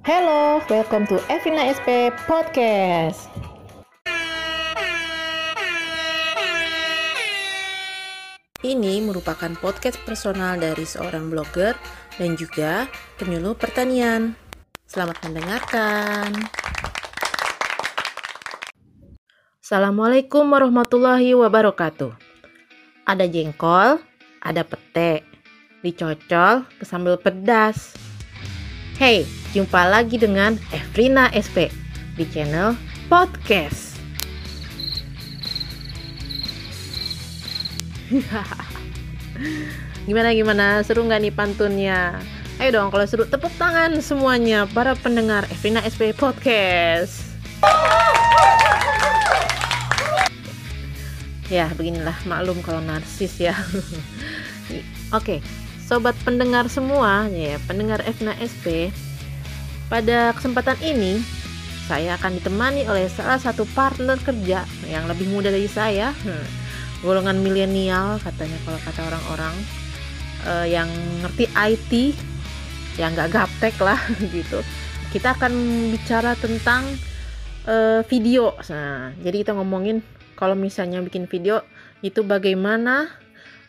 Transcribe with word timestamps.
Hello, 0.00 0.64
welcome 0.72 1.04
to 1.04 1.20
Evina 1.28 1.68
SP 1.76 2.08
Podcast. 2.24 3.28
Ini 8.64 9.04
merupakan 9.04 9.52
podcast 9.60 10.00
personal 10.08 10.56
dari 10.56 10.88
seorang 10.88 11.28
blogger 11.28 11.76
dan 12.16 12.32
juga 12.32 12.88
penyuluh 13.20 13.52
pertanian. 13.52 14.32
Selamat 14.88 15.20
mendengarkan. 15.20 16.48
Assalamualaikum 19.60 20.48
warahmatullahi 20.48 21.36
wabarakatuh. 21.36 22.16
Ada 23.04 23.28
jengkol, 23.28 24.00
ada 24.40 24.64
pete, 24.64 25.28
dicocol 25.84 26.64
ke 26.80 26.88
sambal 26.88 27.20
pedas. 27.20 27.92
Hey, 28.96 29.28
jumpa 29.50 29.82
lagi 29.90 30.14
dengan 30.14 30.54
Evrina 30.70 31.26
SP 31.34 31.74
di 32.14 32.22
channel 32.30 32.78
podcast. 33.10 33.98
gimana 40.06 40.34
gimana 40.34 40.82
seru 40.86 41.02
nggak 41.06 41.20
nih 41.22 41.34
pantunnya? 41.34 42.18
Ayo 42.62 42.76
dong 42.78 42.94
kalau 42.94 43.06
seru 43.08 43.24
tepuk 43.26 43.50
tangan 43.58 43.98
semuanya 43.98 44.70
para 44.70 44.94
pendengar 44.94 45.48
Evrina 45.50 45.82
SP 45.82 46.12
Podcast. 46.14 47.26
Ya 51.50 51.66
beginilah 51.74 52.14
maklum 52.28 52.62
kalau 52.62 52.78
narsis 52.84 53.34
ya. 53.42 53.58
Oke, 55.18 55.42
sobat 55.82 56.14
pendengar 56.22 56.70
semua 56.70 57.26
ya 57.32 57.58
pendengar 57.66 57.98
Evrina 58.06 58.38
SP. 58.38 58.94
Pada 59.90 60.30
kesempatan 60.38 60.78
ini 60.86 61.18
saya 61.90 62.14
akan 62.14 62.38
ditemani 62.38 62.86
oleh 62.86 63.10
salah 63.10 63.42
satu 63.42 63.66
partner 63.74 64.14
kerja 64.22 64.62
yang 64.86 65.10
lebih 65.10 65.26
muda 65.26 65.50
dari 65.50 65.66
saya. 65.66 66.14
Hmm. 66.22 66.46
Golongan 67.02 67.42
milenial 67.42 68.22
katanya 68.22 68.54
kalau 68.62 68.78
kata 68.86 69.00
orang-orang. 69.10 69.56
Uh, 70.40 70.64
yang 70.64 70.88
ngerti 71.20 71.52
IT 71.52 72.16
yang 72.96 73.12
nggak 73.12 73.34
gaptek 73.34 73.76
lah 73.82 73.98
gitu. 74.38 74.62
Kita 75.10 75.34
akan 75.34 75.52
bicara 75.90 76.38
tentang 76.38 76.86
uh, 77.66 78.06
video. 78.06 78.54
Nah 78.70 79.10
jadi 79.18 79.42
kita 79.42 79.58
ngomongin 79.58 80.06
kalau 80.38 80.54
misalnya 80.54 81.02
bikin 81.02 81.26
video 81.26 81.66
itu 82.00 82.22
bagaimana 82.22 83.10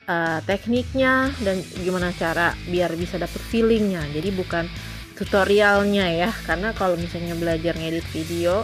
uh, 0.06 0.40
tekniknya 0.46 1.34
dan 1.44 1.60
gimana 1.82 2.14
cara 2.14 2.54
biar 2.70 2.94
bisa 2.94 3.18
dapet 3.18 3.42
feelingnya. 3.50 4.06
Jadi 4.14 4.30
bukan 4.32 4.70
tutorialnya 5.16 6.08
ya 6.12 6.30
karena 6.48 6.74
kalau 6.76 6.96
misalnya 6.98 7.36
belajar 7.38 7.76
ngedit 7.78 8.06
video 8.12 8.64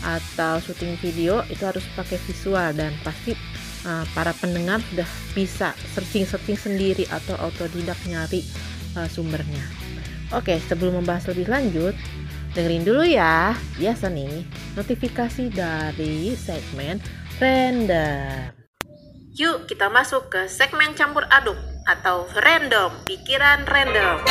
atau 0.00 0.56
syuting 0.64 0.96
video 1.00 1.44
itu 1.52 1.60
harus 1.64 1.84
pakai 1.92 2.16
visual 2.24 2.72
dan 2.72 2.92
pasti 3.04 3.36
uh, 3.84 4.04
para 4.16 4.32
pendengar 4.36 4.80
sudah 4.88 5.08
bisa 5.36 5.76
searching-searching 5.92 6.56
sendiri 6.56 7.04
atau 7.12 7.36
autodidak 7.36 7.96
nyari 8.08 8.44
uh, 8.96 9.08
sumbernya. 9.08 9.62
Oke, 10.30 10.62
sebelum 10.70 11.02
membahas 11.02 11.26
lebih 11.34 11.50
lanjut, 11.50 11.94
dengerin 12.54 12.86
dulu 12.86 13.02
ya. 13.02 13.52
Biasa 13.76 14.08
nih, 14.08 14.46
notifikasi 14.78 15.50
dari 15.50 16.32
segmen 16.38 17.02
random. 17.42 18.54
Yuk 19.34 19.66
kita 19.66 19.88
masuk 19.88 20.28
ke 20.28 20.46
segmen 20.46 20.92
campur 20.94 21.24
aduk 21.32 21.56
atau 21.88 22.28
random, 22.38 22.92
pikiran 23.08 23.66
random. 23.66 24.22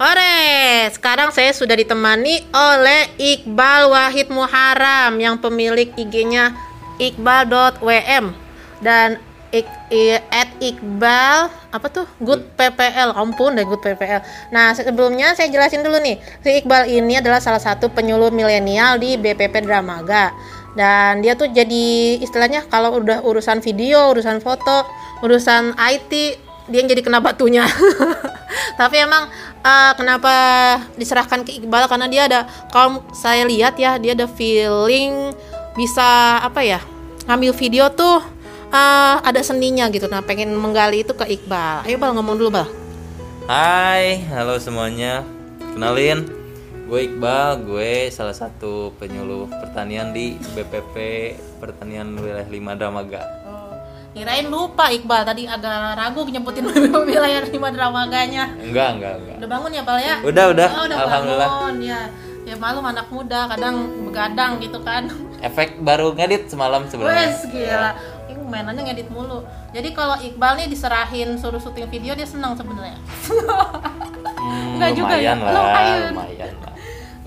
Ore, 0.00 0.88
sekarang 0.96 1.28
saya 1.28 1.52
sudah 1.52 1.76
ditemani 1.76 2.40
oleh 2.56 3.12
Iqbal 3.20 3.92
Wahid 3.92 4.32
Muharam 4.32 5.12
yang 5.20 5.36
pemilik 5.36 5.92
IG-nya 5.92 6.56
iqbal.wm 6.96 8.32
dan 8.80 9.20
ik, 9.52 9.68
at 10.32 10.48
Iqbal 10.56 11.52
apa 11.68 11.86
tuh? 11.92 12.08
Good 12.16 12.56
PPL 12.56 13.12
ampun 13.12 13.60
deh 13.60 13.66
Good 13.68 13.84
PPL. 13.84 14.24
Nah 14.56 14.72
sebelumnya 14.72 15.36
saya 15.36 15.52
jelasin 15.52 15.84
dulu 15.84 16.00
nih 16.00 16.16
si 16.40 16.64
Iqbal 16.64 16.88
ini 16.88 17.20
adalah 17.20 17.44
salah 17.44 17.60
satu 17.60 17.92
penyuluh 17.92 18.32
milenial 18.32 18.96
di 18.96 19.20
BPP 19.20 19.68
Dramaga 19.68 20.32
dan 20.78 21.18
dia 21.18 21.34
tuh 21.34 21.50
jadi 21.50 22.18
istilahnya 22.22 22.66
kalau 22.70 23.02
udah 23.02 23.26
urusan 23.26 23.58
video, 23.58 24.14
urusan 24.14 24.38
foto, 24.38 24.86
urusan 25.22 25.74
IT 25.74 26.12
dia 26.70 26.78
yang 26.78 26.88
jadi 26.90 27.02
kena 27.02 27.18
batunya. 27.18 27.66
Tapi 28.80 28.96
emang 29.02 29.26
uh, 29.66 29.92
kenapa 29.98 30.32
diserahkan 30.94 31.42
ke 31.42 31.58
Iqbal? 31.62 31.90
Karena 31.90 32.06
dia 32.06 32.30
ada 32.30 32.40
kalau 32.70 33.02
saya 33.10 33.42
lihat 33.44 33.74
ya 33.76 33.98
dia 33.98 34.14
ada 34.14 34.30
feeling 34.30 35.34
bisa 35.74 36.38
apa 36.42 36.62
ya 36.62 36.80
ngambil 37.26 37.52
video 37.54 37.90
tuh 37.90 38.22
uh, 38.70 39.16
ada 39.26 39.42
seninya 39.42 39.90
gitu. 39.90 40.06
Nah 40.06 40.22
pengen 40.22 40.54
menggali 40.54 41.02
itu 41.02 41.12
ke 41.18 41.26
Iqbal. 41.26 41.90
Ayo 41.90 41.98
bal 41.98 42.14
ngomong 42.14 42.38
dulu 42.38 42.62
bal. 42.62 42.66
Hai 43.50 44.22
halo 44.30 44.54
semuanya. 44.62 45.26
Kenalin 45.74 46.39
gue 46.90 47.06
Iqbal 47.06 47.62
gue 47.70 48.10
salah 48.10 48.34
satu 48.34 48.90
penyuluh 48.98 49.46
pertanian 49.46 50.10
di 50.10 50.34
BPP 50.58 50.96
Pertanian 51.62 52.18
Wilayah 52.18 52.50
5 52.50 52.78
Dramaga 52.82 53.22
Kirain 54.10 54.50
lupa 54.50 54.90
Iqbal 54.90 55.22
tadi 55.22 55.46
agak 55.46 55.94
ragu 55.94 56.26
nyebutin 56.26 56.66
wilayah 57.14 57.46
lima 57.46 57.70
dramaganya. 57.70 58.50
Enggak, 58.58 58.98
enggak, 58.98 59.14
enggak. 59.22 59.36
Udah 59.38 59.48
bangun 59.54 59.70
ya, 59.70 59.82
Bal 59.86 59.98
ya? 60.02 60.16
Udah, 60.26 60.44
udah. 60.50 60.68
Oh, 60.74 60.84
udah 60.90 60.98
Alhamdulillah. 60.98 61.46
Bangun, 61.54 61.76
ya. 61.78 62.00
Ya 62.42 62.54
malu 62.58 62.82
anak 62.82 63.06
muda 63.06 63.46
kadang 63.54 63.76
begadang 64.10 64.58
gitu 64.58 64.82
kan. 64.82 65.06
Efek 65.46 65.78
baru 65.78 66.10
ngedit 66.18 66.50
semalam 66.50 66.90
sebenarnya. 66.90 67.22
Wes 67.22 67.46
gila. 67.54 67.90
Ini 68.34 68.42
mainannya 68.50 68.82
ngedit 68.90 69.08
mulu. 69.14 69.46
Jadi 69.70 69.94
kalau 69.94 70.18
Iqbal 70.18 70.58
nih 70.58 70.66
diserahin 70.66 71.38
suruh 71.38 71.62
syuting 71.62 71.86
video 71.86 72.18
dia 72.18 72.26
senang 72.26 72.58
sebenarnya. 72.58 72.98
hmm, 74.42 74.74
Enggak 74.74 74.90
juga 74.98 75.14
ya. 75.22 75.38
Lah, 75.38 76.10
lumayan. 76.10 76.59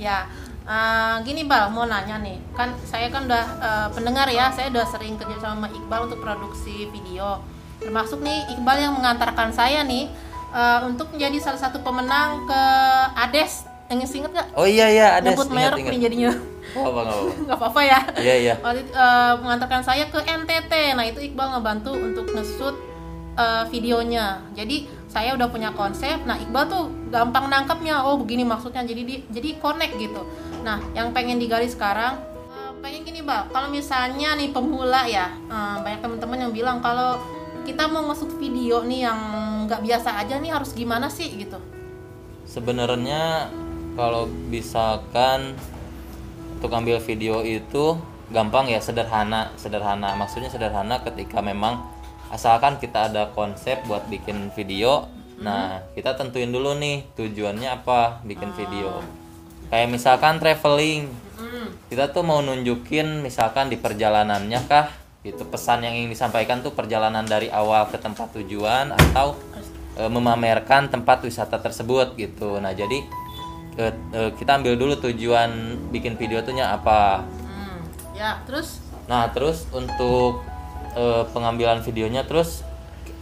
Ya, 0.03 0.27
Uh, 0.63 1.19
gini 1.27 1.43
Bal, 1.43 1.67
mau 1.75 1.83
nanya 1.83 2.23
nih, 2.23 2.39
kan 2.55 2.71
saya 2.87 3.11
kan 3.11 3.27
udah 3.27 3.45
uh, 3.59 3.87
pendengar 3.91 4.31
ya, 4.31 4.47
saya 4.47 4.71
udah 4.71 4.87
sering 4.87 5.19
kerja 5.19 5.35
sama 5.43 5.67
Iqbal 5.67 6.07
untuk 6.07 6.23
produksi 6.23 6.87
video, 6.87 7.43
termasuk 7.83 8.23
nih 8.23 8.47
Iqbal 8.55 8.79
yang 8.79 8.95
mengantarkan 8.95 9.51
saya 9.51 9.83
nih 9.83 10.07
uh, 10.55 10.87
untuk 10.87 11.11
menjadi 11.11 11.35
salah 11.43 11.59
satu 11.67 11.83
pemenang 11.83 12.47
ke 12.47 12.61
Ades, 13.11 13.67
yang 13.91 13.99
inget 13.99 14.31
gak? 14.31 14.47
Oh 14.55 14.63
iya 14.63 14.87
iya 14.87 15.07
Ades. 15.19 15.35
Nyebut 15.35 15.51
merek 15.51 15.83
nih 15.83 15.99
jadinya. 15.99 16.31
Oh, 16.79 16.95
apa 16.95 17.11
nggak 17.43 17.57
apa-apa 17.59 17.81
ya. 17.83 17.99
Iya 18.23 18.35
iya. 18.39 18.55
Waktu 18.63 18.87
itu, 18.87 18.91
uh, 18.95 19.35
mengantarkan 19.43 19.83
saya 19.83 20.07
ke 20.07 20.19
NTT, 20.23 20.95
nah 20.95 21.03
itu 21.03 21.19
Iqbal 21.27 21.59
ngebantu 21.59 21.91
untuk 21.91 22.31
nge-shoot 22.31 22.79
uh, 23.35 23.67
videonya. 23.67 24.39
Jadi 24.55 24.87
saya 25.13 25.37
udah 25.37 25.45
punya 25.53 25.69
konsep. 25.77 26.25
Nah 26.25 26.41
Iqbal 26.41 26.65
tuh 26.65 26.89
gampang 27.13 27.45
nangkepnya. 27.45 28.01
Oh 28.01 28.17
begini 28.17 28.41
maksudnya. 28.41 28.81
Jadi 28.81 29.01
di, 29.05 29.15
jadi 29.29 29.61
connect 29.61 29.93
gitu. 30.01 30.25
Nah, 30.65 30.81
yang 30.97 31.13
pengen 31.13 31.37
digali 31.37 31.69
sekarang 31.69 32.17
uh, 32.49 32.73
pengen 32.81 33.05
gini, 33.05 33.21
Bang. 33.21 33.45
Kalau 33.53 33.69
misalnya 33.69 34.33
nih 34.33 34.49
pemula 34.49 35.05
ya, 35.05 35.29
uh, 35.53 35.85
banyak 35.85 36.01
teman-teman 36.01 36.49
yang 36.49 36.51
bilang 36.51 36.77
kalau 36.81 37.21
kita 37.61 37.85
mau 37.85 38.01
masuk 38.09 38.41
video 38.41 38.81
nih 38.81 39.05
yang 39.05 39.19
nggak 39.69 39.85
biasa 39.85 40.17
aja 40.17 40.41
nih 40.41 40.49
harus 40.49 40.73
gimana 40.73 41.05
sih 41.13 41.29
gitu. 41.37 41.61
Sebenarnya 42.49 43.53
kalau 43.93 44.25
misalkan 44.27 45.53
untuk 46.57 46.73
ambil 46.73 46.97
video 46.97 47.45
itu 47.45 47.95
gampang 48.33 48.65
ya 48.71 48.81
sederhana 48.81 49.53
sederhana 49.59 50.17
maksudnya 50.17 50.49
sederhana 50.49 50.97
ketika 51.05 51.43
memang 51.43 51.92
asalkan 52.31 52.79
kita 52.79 53.11
ada 53.11 53.33
konsep 53.35 53.81
buat 53.89 54.07
bikin 54.07 54.53
video 54.55 55.09
hmm. 55.09 55.43
nah 55.43 55.83
kita 55.97 56.15
tentuin 56.15 56.51
dulu 56.53 56.77
nih 56.77 57.03
tujuannya 57.17 57.69
apa 57.83 58.23
bikin 58.23 58.51
oh. 58.51 58.55
video 58.55 58.89
kayak 59.73 59.89
misalkan 59.89 60.37
traveling 60.37 61.09
kita 61.93 62.09
tuh 62.09 62.25
mau 62.25 62.41
nunjukin 62.41 63.21
misalkan 63.21 63.69
di 63.69 63.77
perjalanannya 63.77 64.59
kah 64.65 64.89
itu 65.21 65.45
pesan 65.45 65.85
yang 65.85 65.93
ingin 65.93 66.11
disampaikan 66.11 66.59
tuh 66.65 66.73
perjalanan 66.73 67.23
dari 67.23 67.53
awal 67.53 67.87
ke 67.87 68.01
tempat 68.01 68.33
tujuan 68.33 68.91
atau 68.91 69.37
e, 69.95 70.01
memamerkan 70.09 70.89
tempat 70.89 71.21
wisata 71.21 71.61
tersebut 71.61 72.17
gitu 72.17 72.57
nah 72.57 72.73
jadi 72.73 72.97
e, 73.77 73.83
e, 74.09 74.19
kita 74.35 74.57
ambil 74.57 74.73
dulu 74.73 74.99
tujuan 74.99 75.77
bikin 75.93 76.17
video 76.17 76.41
tuhnya 76.41 76.75
apa 76.75 77.23
hmm. 77.23 77.79
ya 78.17 78.41
terus 78.49 78.81
nah 79.07 79.29
terus 79.29 79.69
untuk 79.69 80.41
e, 80.93 81.03
pengambilan 81.29 81.81
videonya 81.81 82.23
terus 82.23 82.61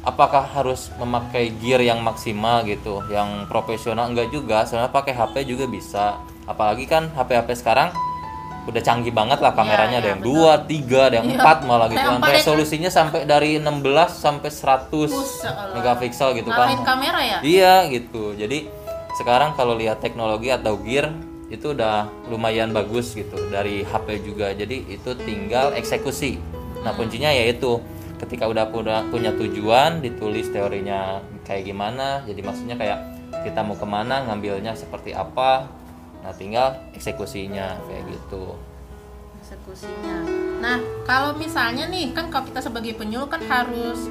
apakah 0.02 0.42
harus 0.48 0.90
memakai 0.98 1.54
gear 1.58 1.80
yang 1.80 2.02
maksimal 2.02 2.64
gitu 2.64 3.06
yang 3.08 3.46
profesional? 3.46 4.10
Enggak 4.10 4.30
juga 4.30 4.66
soalnya 4.66 4.90
pakai 4.90 5.14
HP 5.14 5.46
juga 5.46 5.66
bisa. 5.66 6.18
Apalagi 6.44 6.86
kan 6.86 7.10
HP 7.12 7.38
HP 7.38 7.50
sekarang 7.56 7.94
udah 8.62 8.78
canggih 8.78 9.10
banget 9.10 9.42
lah 9.42 9.58
kameranya 9.58 9.98
Iya, 9.98 10.02
ada 10.02 10.06
iya, 10.06 10.14
yang 10.14 10.22
dua 10.22 10.52
tiga 10.62 11.10
ada 11.10 11.16
yang 11.18 11.28
Iya. 11.28 11.38
empat 11.38 11.58
malah 11.66 11.88
gitu 11.90 11.98
Ada 11.98 12.14
kan. 12.14 12.22
ya. 12.22 12.34
resolusinya 12.38 12.90
sampai 12.90 13.26
dari 13.26 13.58
16 13.58 14.10
sampai 14.14 14.50
100 14.54 15.10
Buset, 15.10 15.50
Allah. 15.50 15.74
megapiksel 15.74 16.30
gitu 16.38 16.50
kan. 16.50 16.70
kamera 16.86 17.20
ya? 17.20 17.38
Iya 17.42 17.74
gitu. 17.90 18.38
Jadi 18.38 18.70
sekarang 19.18 19.58
kalau 19.58 19.74
lihat 19.74 19.98
teknologi 19.98 20.54
atau 20.54 20.78
gear 20.78 21.10
itu 21.50 21.74
udah 21.74 22.06
lumayan 22.30 22.70
bagus 22.72 23.12
gitu 23.12 23.50
dari 23.50 23.82
HP 23.82 24.24
juga. 24.24 24.54
Jadi 24.54 24.88
itu 24.88 25.10
tinggal 25.18 25.74
eksekusi 25.74 26.38
nah 26.82 26.92
kuncinya 26.98 27.30
yaitu 27.30 27.78
ketika 28.22 28.46
udah 28.46 28.70
punya, 28.70 29.34
tujuan 29.34 30.02
ditulis 30.02 30.50
teorinya 30.54 31.22
kayak 31.42 31.66
gimana 31.66 32.22
jadi 32.26 32.42
maksudnya 32.46 32.78
kayak 32.78 33.00
kita 33.42 33.66
mau 33.66 33.74
ke 33.74 33.88
mana 33.88 34.30
ngambilnya 34.30 34.78
seperti 34.78 35.14
apa 35.14 35.66
nah 36.22 36.34
tinggal 36.38 36.78
eksekusinya 36.94 37.82
kayak 37.90 38.04
gitu 38.14 38.54
eksekusinya. 39.52 40.18
Nah, 40.64 40.80
kalau 41.04 41.36
misalnya 41.36 41.92
nih 41.92 42.16
kan 42.16 42.32
kalau 42.32 42.48
kita 42.48 42.64
sebagai 42.64 42.96
penyuluh 42.96 43.28
kan 43.28 43.44
harus 43.44 44.08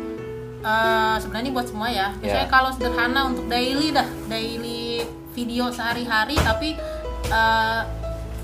eh, 0.60 1.16
sebenarnya 1.16 1.48
ini 1.48 1.54
buat 1.56 1.66
semua 1.72 1.88
ya. 1.88 2.12
Misalnya 2.20 2.44
Ya. 2.44 2.52
kalau 2.52 2.70
sederhana 2.76 3.20
untuk 3.32 3.48
daily 3.48 3.88
dah, 3.88 4.04
daily 4.28 5.00
video 5.32 5.72
sehari-hari 5.72 6.36
tapi 6.36 6.76
eh, 7.32 7.80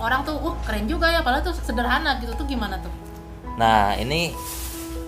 orang 0.00 0.24
tuh 0.24 0.40
uh 0.40 0.56
keren 0.64 0.88
juga 0.88 1.12
ya 1.12 1.20
padahal 1.20 1.44
tuh 1.44 1.52
sederhana 1.60 2.16
gitu 2.24 2.32
tuh 2.32 2.46
gimana 2.48 2.80
tuh? 2.80 2.92
Nah, 3.56 3.96
ini 3.96 4.32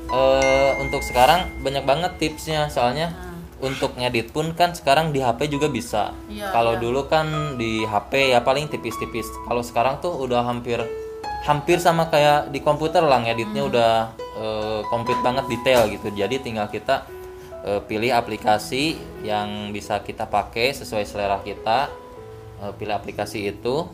eh, 0.09 0.71
untuk 0.81 1.05
sekarang 1.05 1.53
banyak 1.61 1.85
banget 1.85 2.13
tipsnya 2.17 2.69
soalnya 2.69 3.13
Nah, 3.13 3.27
untuk 3.59 3.99
ngedit 3.99 4.31
pun 4.31 4.55
kan 4.55 4.71
sekarang 4.71 5.11
di 5.11 5.19
HP 5.19 5.51
juga 5.51 5.67
bisa. 5.67 6.15
Iya, 6.31 6.55
Kalau 6.55 6.79
iya. 6.79 6.81
dulu 6.81 7.11
kan 7.11 7.59
di 7.59 7.83
HP 7.83 8.31
ya 8.31 8.41
paling 8.41 8.71
tipis-tipis. 8.71 9.27
Kalau 9.45 9.61
sekarang 9.61 9.99
tuh 9.99 10.15
udah 10.15 10.47
hampir 10.47 10.79
hampir 11.43 11.79
sama 11.79 12.07
kayak 12.07 12.51
di 12.51 12.63
komputer 12.63 13.03
lah 13.03 13.19
ngeditnya 13.19 13.63
Hmm. 13.67 13.71
udah 13.75 13.93
eh, 14.39 14.81
komplit 14.87 15.19
banget 15.21 15.51
detail 15.51 15.91
gitu. 15.91 16.07
Jadi 16.15 16.39
tinggal 16.39 16.71
kita 16.71 17.03
eh, 17.67 17.83
pilih 17.83 18.15
aplikasi 18.15 18.95
yang 19.27 19.75
bisa 19.75 19.99
kita 20.01 20.31
pakai 20.31 20.71
sesuai 20.73 21.03
selera 21.03 21.43
kita. 21.43 21.91
Eh, 22.63 22.73
pilih 22.79 22.95
aplikasi 22.95 23.51
itu. 23.51 23.91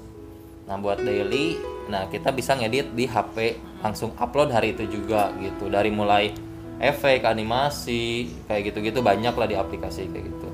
Nah, 0.64 0.76
buat 0.76 0.96
daily, 0.96 1.60
nah 1.88 2.08
kita 2.08 2.32
bisa 2.32 2.56
ngedit 2.56 2.92
di 2.92 3.04
HP 3.04 3.60
langsung 3.84 4.16
upload 4.16 4.48
hari 4.48 4.72
itu 4.72 4.88
juga 4.88 5.28
gitu. 5.36 5.68
Dari 5.68 5.92
mulai 5.92 6.32
efek, 6.80 7.28
animasi, 7.28 8.32
kayak 8.48 8.72
gitu-gitu 8.72 9.04
banyak 9.04 9.36
lah 9.36 9.46
di 9.46 9.54
aplikasi 9.60 10.08
kayak 10.08 10.24
gitu. 10.32 10.48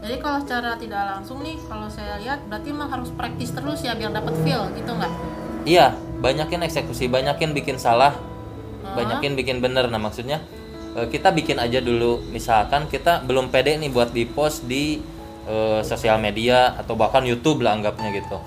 Jadi 0.00 0.16
kalau 0.16 0.38
secara 0.40 0.80
tidak 0.80 1.02
langsung 1.12 1.44
nih 1.44 1.60
kalau 1.68 1.90
saya 1.92 2.16
lihat 2.22 2.40
berarti 2.48 2.72
emang 2.72 2.88
harus 2.88 3.12
praktis 3.12 3.52
terus 3.52 3.84
ya 3.84 3.92
biar 3.92 4.14
dapat 4.14 4.32
feel 4.46 4.64
gitu 4.72 4.96
nggak? 4.96 5.12
Iya, 5.68 5.92
banyakin 6.24 6.64
eksekusi, 6.64 7.04
banyakin 7.12 7.52
bikin 7.52 7.76
salah, 7.76 8.16
banyakin 8.96 9.36
bikin 9.36 9.60
bener. 9.60 9.92
Nah 9.92 10.00
maksudnya 10.00 10.40
eh, 10.96 11.04
kita 11.10 11.36
bikin 11.36 11.60
aja 11.60 11.84
dulu. 11.84 12.24
Misalkan 12.32 12.88
kita 12.88 13.20
belum 13.28 13.52
pede 13.52 13.76
nih 13.76 13.92
buat 13.92 14.16
di 14.16 14.24
post 14.24 14.64
di 14.64 15.04
eh, 15.44 15.80
sosial 15.84 16.16
media 16.16 16.80
atau 16.80 16.96
bahkan 16.96 17.20
YouTube 17.28 17.60
lah 17.60 17.76
anggapnya 17.76 18.08
gitu. 18.16 18.40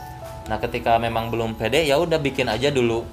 Nah 0.49 0.57
ketika 0.57 0.97
memang 0.97 1.29
belum 1.29 1.53
pede 1.53 1.85
ya 1.85 2.01
udah 2.01 2.17
bikin 2.17 2.49
aja 2.49 2.73
dulu. 2.73 3.05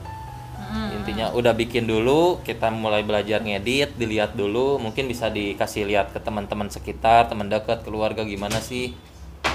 Intinya 1.11 1.35
udah 1.35 1.59
bikin 1.59 1.91
dulu, 1.91 2.39
kita 2.47 2.71
mulai 2.71 3.03
belajar 3.03 3.43
ngedit, 3.43 3.99
dilihat 3.99 4.39
dulu, 4.39 4.79
mungkin 4.79 5.11
bisa 5.11 5.27
dikasih 5.27 5.83
lihat 5.91 6.15
ke 6.15 6.23
teman-teman 6.23 6.71
sekitar, 6.71 7.27
teman 7.27 7.51
dekat, 7.51 7.83
keluarga 7.83 8.23
gimana 8.23 8.63
sih. 8.63 8.95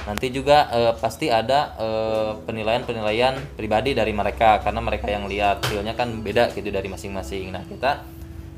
Nanti 0.04 0.36
juga 0.36 0.68
eh, 0.68 0.92
pasti 1.00 1.31
ada 1.31 1.72
eh, 1.80 2.31
penilaian-penilaian 2.44 3.40
pribadi 3.56 3.96
dari 3.96 4.12
mereka 4.12 4.60
karena 4.68 4.84
mereka 4.84 5.07
yang 5.07 5.31
lihat 5.31 5.63
feelnya 5.63 5.96
kan 5.96 6.12
beda 6.19 6.52
gitu 6.52 6.68
dari 6.75 6.92
masing-masing. 6.92 7.56
Nah 7.56 7.63
kita 7.63 8.04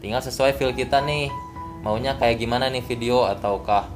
tinggal 0.01 0.25
sesuai 0.25 0.57
feel 0.57 0.73
kita 0.73 0.97
nih, 1.05 1.29
maunya 1.85 2.17
kayak 2.17 2.41
gimana 2.41 2.65
nih 2.65 2.81
video 2.81 3.29
ataukah 3.29 3.93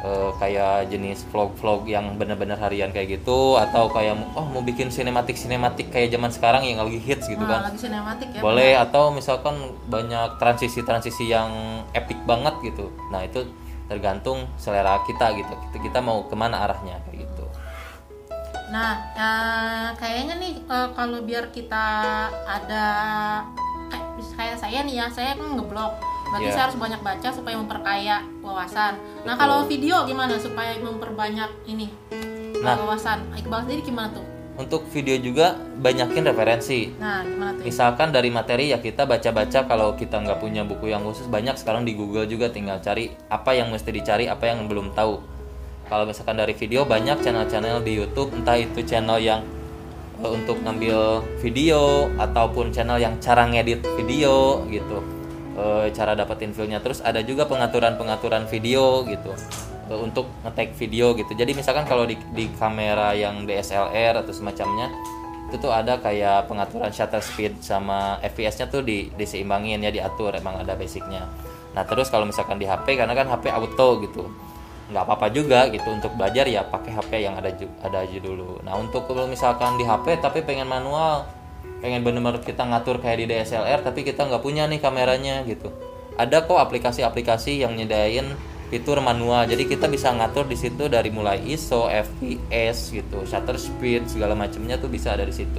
eh, 0.00 0.30
kayak 0.36 0.88
jenis 0.88 1.28
vlog-vlog 1.28 1.84
yang 1.84 2.16
benar-benar 2.16 2.56
harian 2.56 2.88
kayak 2.88 3.20
gitu 3.20 3.56
atau 3.56 3.88
kayak 3.88 4.16
oh 4.32 4.46
mau 4.46 4.60
bikin 4.60 4.88
sinematik 4.88 5.36
sinematik 5.36 5.88
kayak 5.88 6.08
zaman 6.10 6.28
sekarang 6.28 6.64
yang 6.64 6.80
lagi 6.80 6.96
hits 6.96 7.26
gitu 7.26 7.40
Nah, 7.40 7.60
kan 7.60 7.60
lagi 7.68 7.78
sinematik 7.78 8.28
ya. 8.32 8.40
boleh 8.40 8.72
atau 8.74 9.12
misalkan 9.12 9.56
banyak 9.86 10.36
transisi-transisi 10.36 11.28
yang 11.28 11.50
epic 11.92 12.16
banget 12.24 12.56
gitu 12.64 12.88
nah 13.08 13.20
itu 13.20 13.44
tergantung 13.86 14.46
selera 14.56 15.02
kita 15.04 15.34
gitu 15.34 15.52
kita, 15.68 15.76
kita 15.82 15.98
mau 15.98 16.24
ke 16.24 16.34
mana 16.34 16.64
arahnya 16.64 16.96
kayak 17.04 17.28
gitu 17.28 17.44
Nah, 18.70 18.94
eh, 19.18 19.88
kayaknya 19.98 20.38
nih 20.38 20.54
eh, 20.62 20.88
kalau 20.94 21.26
biar 21.26 21.50
kita 21.50 21.84
ada 22.46 22.84
kayak, 24.30 24.56
saya 24.56 24.86
nih 24.86 25.02
ya, 25.02 25.06
saya 25.10 25.34
kan 25.34 25.58
ngeblog. 25.58 25.90
Berarti 26.30 26.46
Iya. 26.46 26.54
saya 26.54 26.64
harus 26.70 26.78
banyak 26.78 27.00
baca 27.02 27.28
supaya 27.28 27.54
memperkaya 27.58 28.16
wawasan. 28.38 28.94
Nah, 29.26 29.34
kalau 29.34 29.66
video 29.66 30.06
gimana 30.06 30.38
supaya 30.38 30.78
memperbanyak 30.78 31.50
ini 31.66 31.90
Nah. 32.60 32.78
wawasan? 32.78 33.26
Iqbal 33.34 33.66
sendiri 33.66 33.82
gimana 33.82 34.10
tuh? 34.10 34.26
untuk 34.60 34.84
video 34.92 35.16
juga 35.16 35.56
banyakin 35.80 36.20
referensi 36.20 36.92
Nah, 37.00 37.24
gimana 37.24 37.56
tuh? 37.56 37.64
misalkan 37.64 38.12
dari 38.12 38.28
materi 38.28 38.68
ya 38.68 38.76
kita 38.76 39.08
baca-baca 39.08 39.64
kalau 39.64 39.96
kita 39.96 40.20
nggak 40.20 40.36
punya 40.36 40.68
buku 40.68 40.92
yang 40.92 41.00
khusus 41.00 41.24
banyak 41.24 41.56
sekarang 41.56 41.88
di 41.88 41.96
Google 41.96 42.28
juga 42.28 42.52
tinggal 42.52 42.76
cari 42.76 43.08
apa 43.32 43.56
yang 43.56 43.72
mesti 43.72 43.88
dicari 43.88 44.28
apa 44.28 44.52
yang 44.52 44.68
belum 44.68 44.92
tahu 44.92 45.16
kalau 45.88 46.04
misalkan 46.04 46.36
dari 46.36 46.52
video 46.52 46.84
banyak 46.84 47.24
channel-channel 47.24 47.80
di 47.80 48.04
YouTube 48.04 48.36
entah 48.36 48.60
itu 48.60 48.84
channel 48.84 49.16
yang 49.16 49.40
eh, 50.20 50.28
untuk 50.28 50.60
ngambil 50.60 51.24
video 51.40 52.12
ataupun 52.20 52.68
channel 52.68 53.00
yang 53.00 53.16
cara 53.16 53.48
ngedit 53.48 53.80
video 53.96 54.60
gitu 54.68 55.00
Eh, 55.50 55.86
cara 55.90 56.14
dapetin 56.14 56.54
feelnya. 56.54 56.78
Terus 56.78 57.02
ada 57.02 57.18
juga 57.26 57.42
pengaturan-pengaturan 57.50 58.46
video 58.46 59.02
gitu 59.02 59.34
eh, 59.90 59.98
untuk 59.98 60.30
nge-take 60.46 60.78
video 60.78 61.10
gitu. 61.18 61.34
Jadi 61.34 61.52
misalkan 61.58 61.82
kalau 61.90 62.06
di, 62.06 62.14
di 62.30 62.46
kamera 62.54 63.10
yang 63.18 63.42
DSLR 63.44 64.22
atau 64.22 64.30
semacamnya 64.30 64.86
itu 65.50 65.58
tuh 65.58 65.74
ada 65.74 65.98
kayak 65.98 66.46
pengaturan 66.46 66.94
shutter 66.94 67.18
speed 67.18 67.58
sama 67.58 68.22
FPS-nya 68.22 68.70
tuh 68.70 68.86
di 68.86 69.10
diseimbangin 69.18 69.82
ya 69.82 69.90
diatur 69.90 70.30
emang 70.38 70.62
ada 70.62 70.78
basicnya. 70.78 71.26
Nah 71.74 71.82
terus 71.82 72.06
kalau 72.06 72.22
misalkan 72.22 72.54
di 72.62 72.70
HP 72.70 72.94
karena 72.94 73.18
kan 73.18 73.26
HP 73.26 73.50
auto 73.50 73.98
gitu 74.06 74.30
nggak 74.94 75.02
apa-apa 75.02 75.34
juga 75.34 75.66
gitu. 75.74 75.90
Untuk 75.90 76.14
belajar 76.14 76.46
ya 76.46 76.62
pakai 76.62 76.94
HP 76.94 77.26
yang 77.26 77.34
ada 77.34 77.50
ada 77.82 77.98
aja 78.06 78.18
dulu. 78.22 78.62
Nah 78.62 78.78
untuk 78.78 79.10
kalau 79.10 79.26
misalkan 79.26 79.74
di 79.74 79.82
HP 79.82 80.22
tapi 80.22 80.46
pengen 80.46 80.70
manual 80.70 81.26
pengen 81.80 82.04
bener-bener 82.04 82.44
kita 82.44 82.64
ngatur 82.64 83.00
kayak 83.00 83.24
di 83.24 83.26
DSLR 83.32 83.80
tapi 83.80 84.04
kita 84.04 84.28
nggak 84.28 84.44
punya 84.44 84.68
nih 84.68 84.80
kameranya 84.80 85.42
gitu 85.48 85.72
ada 86.20 86.44
kok 86.44 86.60
aplikasi-aplikasi 86.60 87.64
yang 87.64 87.72
nyedain 87.76 88.36
fitur 88.70 89.02
manual 89.02 89.48
jadi 89.50 89.66
kita 89.66 89.90
bisa 89.90 90.14
ngatur 90.14 90.46
di 90.46 90.54
situ 90.54 90.86
dari 90.86 91.10
mulai 91.10 91.42
ISO, 91.42 91.90
FPS 91.90 92.94
gitu, 92.94 93.26
shutter 93.26 93.58
speed 93.58 94.06
segala 94.06 94.38
macamnya 94.38 94.78
tuh 94.78 94.86
bisa 94.86 95.10
ada 95.10 95.26
di 95.26 95.34
situ. 95.34 95.58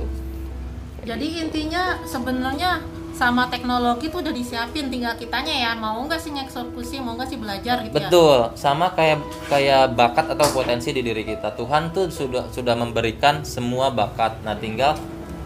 Jadi 1.04 1.44
intinya 1.44 2.00
sebenarnya 2.08 2.80
sama 3.12 3.52
teknologi 3.52 4.08
tuh 4.08 4.24
udah 4.24 4.34
disiapin 4.34 4.88
tinggal 4.88 5.14
kitanya 5.20 5.52
ya 5.52 5.72
mau 5.76 6.00
nggak 6.08 6.18
sih 6.18 6.32
ngeksekusi 6.32 7.04
mau 7.04 7.20
nggak 7.20 7.30
sih 7.30 7.38
belajar 7.38 7.84
gitu 7.84 8.00
ya 8.00 8.08
Betul, 8.08 8.38
sama 8.56 8.96
kayak 8.96 9.20
kayak 9.52 9.94
bakat 9.94 10.32
atau 10.32 10.48
potensi 10.56 10.96
di 10.96 11.04
diri 11.04 11.28
kita. 11.28 11.52
Tuhan 11.54 11.92
tuh 11.92 12.08
sudah 12.08 12.48
sudah 12.50 12.74
memberikan 12.80 13.44
semua 13.44 13.92
bakat. 13.92 14.40
Nah, 14.48 14.56
tinggal 14.56 14.96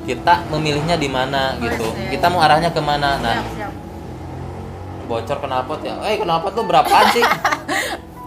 kita 0.06 0.46
memilihnya 0.54 0.96
di 0.96 1.10
mana 1.10 1.58
gitu. 1.60 1.90
Kita 2.14 2.30
mau 2.30 2.40
arahnya 2.40 2.70
ke 2.70 2.80
mana. 2.80 3.18
Nah, 3.20 3.42
Siap, 3.42 3.58
siap. 3.58 3.74
bocor 5.10 5.38
knalpot 5.44 5.82
ya. 5.82 5.94
Eh, 6.06 6.22
knalpot 6.22 6.54
tuh 6.54 6.66
berapaan 6.66 7.06
sih? 7.12 7.26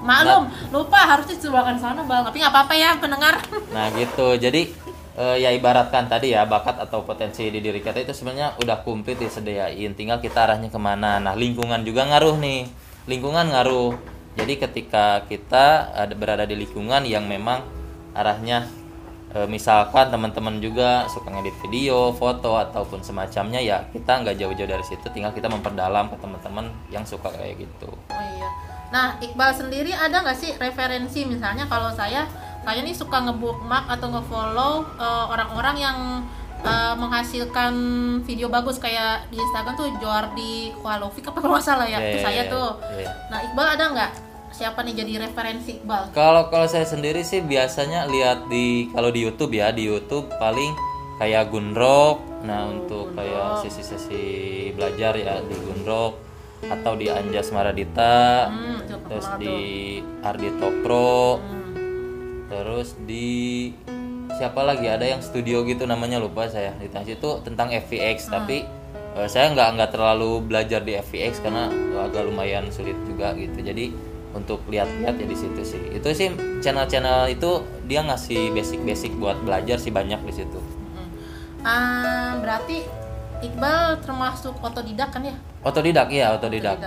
maklum 0.09 0.49
lupa 0.73 1.05
harusnya 1.05 1.37
disebarkan 1.37 1.77
sana 1.77 2.01
bang 2.01 2.25
tapi 2.25 2.41
nggak 2.41 2.49
apa-apa 2.49 2.75
ya 2.81 2.97
pendengar 2.97 3.37
Nah 3.77 3.93
gitu, 3.93 4.41
jadi 4.41 4.73
eh, 5.21 5.37
ya 5.37 5.53
ibaratkan 5.53 6.09
tadi 6.09 6.33
ya 6.33 6.49
bakat 6.49 6.81
atau 6.81 7.05
potensi 7.05 7.45
di 7.53 7.61
diri 7.61 7.85
kita 7.85 8.01
itu 8.01 8.17
sebenarnya 8.17 8.57
udah 8.57 8.81
komplit 8.81 9.21
disediain, 9.21 9.93
tinggal 9.93 10.17
kita 10.17 10.49
arahnya 10.49 10.73
ke 10.73 10.81
mana. 10.81 11.21
Nah 11.21 11.37
lingkungan 11.37 11.85
juga 11.85 12.09
ngaruh 12.09 12.41
nih, 12.41 12.65
lingkungan 13.05 13.53
ngaruh. 13.53 13.93
Jadi 14.39 14.55
ketika 14.57 15.27
kita 15.29 15.93
ada 15.93 16.15
berada 16.17 16.49
di 16.49 16.55
lingkungan 16.57 17.05
yang 17.05 17.29
memang 17.29 17.61
arahnya 18.17 18.65
eh, 19.35 19.49
misalkan 19.49 20.09
teman-teman 20.09 20.57
juga 20.61 21.05
suka 21.13 21.29
ngedit 21.29 21.57
video, 21.65 22.13
foto 22.17 22.57
ataupun 22.57 23.05
semacamnya 23.05 23.61
ya 23.61 23.85
kita 23.93 24.25
nggak 24.25 24.37
jauh-jauh 24.41 24.69
dari 24.69 24.85
situ, 24.85 25.05
tinggal 25.13 25.33
kita 25.33 25.49
memperdalam 25.53 26.09
ke 26.09 26.17
teman-teman 26.17 26.73
yang 26.89 27.05
suka 27.05 27.29
kayak 27.33 27.61
gitu. 27.61 27.89
oh 27.93 28.25
iya. 28.37 28.49
Nah 28.89 29.21
Iqbal 29.21 29.53
sendiri 29.53 29.93
ada 29.93 30.25
nggak 30.25 30.39
sih 30.39 30.57
referensi? 30.57 31.29
Misalnya 31.29 31.69
kalau 31.69 31.93
saya 31.93 32.25
saya 32.65 32.85
nih 32.85 32.97
suka 32.97 33.25
ngebookmark 33.29 33.89
atau 33.89 34.09
ngefollow 34.13 34.75
eh, 34.97 35.25
orang-orang 35.29 35.77
yang 35.77 35.99
eh, 36.65 36.95
menghasilkan 36.97 37.75
video 38.25 38.49
bagus 38.49 38.81
kayak 38.81 39.29
di 39.29 39.37
Instagram 39.37 39.77
tuh 39.77 39.93
Jordi 40.01 40.73
Kualovic 40.81 41.29
apa 41.29 41.39
kalau 41.41 41.61
nggak 41.61 41.67
salah 41.69 41.85
ya? 41.85 42.01
Iya, 42.01 42.09
itu 42.09 42.19
iya, 42.21 42.25
saya 42.25 42.43
iya, 42.45 42.53
tuh. 42.53 42.71
iya. 42.97 43.13
nah 43.29 43.39
Iqbal 43.45 43.69
ada 43.77 43.85
nggak 43.93 44.28
siapa 44.51 44.81
nih 44.83 45.05
jadi 45.05 45.29
referensi? 45.29 45.79
Iqbal 45.81 46.13
Kalau 46.17 46.49
kalau 46.49 46.67
saya 46.67 46.85
sendiri 46.89 47.21
sih 47.23 47.45
biasanya 47.45 48.09
lihat 48.09 48.49
di 48.49 48.89
kalau 48.93 49.13
di 49.13 49.25
YouTube 49.25 49.53
ya 49.55 49.71
di 49.71 49.87
YouTube 49.87 50.29
paling 50.41 50.73
kayak 51.19 51.51
Gunrok 51.51 52.23
nah 52.47 52.71
untuk 52.71 53.19
kayak 53.19 53.67
sesi-sesi 53.67 54.23
belajar 54.79 55.19
ya 55.19 55.43
di 55.43 55.57
Gunrok 55.59 56.15
atau 56.59 56.99
di 56.99 57.07
Anjas 57.07 57.55
Maradita. 57.55 58.51
Hmm, 58.51 58.83
itu 58.83 58.97
terus 59.07 59.27
di 59.39 59.59
Ardito 60.23 60.69
Pro 60.83 61.39
Hmm. 61.39 61.75
terus 62.49 62.97
di 63.07 63.71
siapa 64.35 64.63
lagi? 64.63 64.87
Ada 64.87 65.19
yang 65.19 65.21
studio 65.23 65.63
gitu 65.67 65.87
namanya 65.87 66.19
lupa 66.19 66.47
saya. 66.51 66.75
Di 66.79 66.89
situ 67.05 67.43
tentang 67.47 67.71
FVX 67.71 68.31
tapi 68.31 68.67
eh, 69.19 69.29
saya 69.31 69.51
nggak 69.55 69.69
nggak 69.79 69.91
terlalu 69.95 70.47
belajar 70.47 70.83
di 70.83 70.95
FVX 70.99 71.43
karena 71.43 71.71
agak 71.99 72.27
lumayan 72.27 72.71
sulit 72.71 72.95
juga 73.07 73.35
gitu. 73.35 73.59
Jadi 73.59 73.91
untuk 74.39 74.63
lihat-lihat 74.71 75.19
ya 75.19 75.27
di 75.27 75.37
situ 75.37 75.61
sih 75.61 75.83
itu 75.91 76.09
sih 76.15 76.29
channel-channel 76.63 77.27
itu 77.29 77.61
dia 77.91 78.07
ngasih 78.07 78.55
basic-basic 78.55 79.19
buat 79.19 79.37
belajar 79.43 79.77
sih 79.77 79.91
banyak 79.91 80.23
di 80.23 80.33
situ. 80.33 80.59
Ah, 81.67 82.39
berarti 82.39 82.87
Iqbal 83.39 84.03
termasuk 84.03 84.55
otodidak 84.59 85.11
kan 85.15 85.23
ya? 85.23 85.35
otodidak 85.63 86.07
iya 86.11 86.35
otodidak 86.35 86.79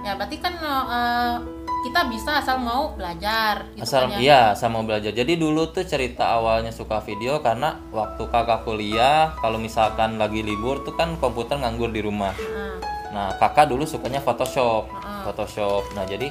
Ya 0.00 0.16
berarti 0.16 0.40
kan 0.40 0.54
eh, 0.58 1.36
kita 1.80 2.08
bisa 2.12 2.40
asal 2.40 2.60
mau 2.60 2.92
belajar 2.92 3.64
gitu 3.76 3.84
asal 3.84 4.08
kan 4.08 4.16
ya. 4.16 4.18
iya 4.20 4.40
sama 4.52 4.84
belajar 4.84 5.12
jadi 5.16 5.32
dulu 5.36 5.72
tuh 5.72 5.84
cerita 5.84 6.28
awalnya 6.36 6.72
suka 6.72 7.00
video 7.00 7.40
karena 7.40 7.80
waktu 7.88 8.28
kakak 8.28 8.68
kuliah 8.68 9.32
kalau 9.40 9.56
misalkan 9.56 10.20
lagi 10.20 10.44
libur 10.44 10.84
tuh 10.84 10.92
kan 10.96 11.16
komputer 11.16 11.56
nganggur 11.56 11.88
di 11.88 12.04
rumah 12.04 12.36
Heeh. 12.36 12.74
nah 13.16 13.32
kakak 13.40 13.72
dulu 13.72 13.88
sukanya 13.88 14.20
Photoshop 14.20 14.92
Photoshop 15.24 15.88
nah 15.96 16.04
jadi 16.04 16.28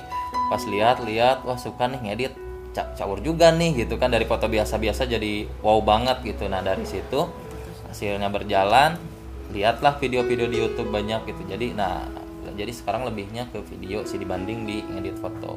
pas 0.50 0.60
lihat-lihat 0.60 1.46
wah 1.46 1.56
suka 1.56 1.86
nih 1.88 2.02
ngedit 2.04 2.34
ca- 2.70 2.90
caur 2.94 3.22
juga 3.22 3.50
nih 3.50 3.86
gitu 3.86 3.96
kan 3.96 4.10
dari 4.10 4.26
foto 4.26 4.46
biasa-biasa 4.46 5.06
jadi 5.06 5.46
wow 5.62 5.80
banget 5.80 6.26
gitu 6.26 6.46
nah 6.46 6.60
dari 6.60 6.84
situ 6.84 7.30
hasilnya 7.86 8.30
berjalan 8.30 8.98
lihatlah 9.50 9.98
video-video 9.98 10.46
di 10.46 10.58
YouTube 10.60 10.90
banyak 10.90 11.26
gitu 11.26 11.42
jadi 11.48 11.74
nah 11.74 12.06
jadi 12.54 12.70
sekarang 12.70 13.06
lebihnya 13.06 13.48
ke 13.50 13.62
video 13.64 14.02
sih 14.04 14.18
dibanding 14.18 14.66
di 14.66 14.82
ngedit 14.84 15.18
foto 15.18 15.56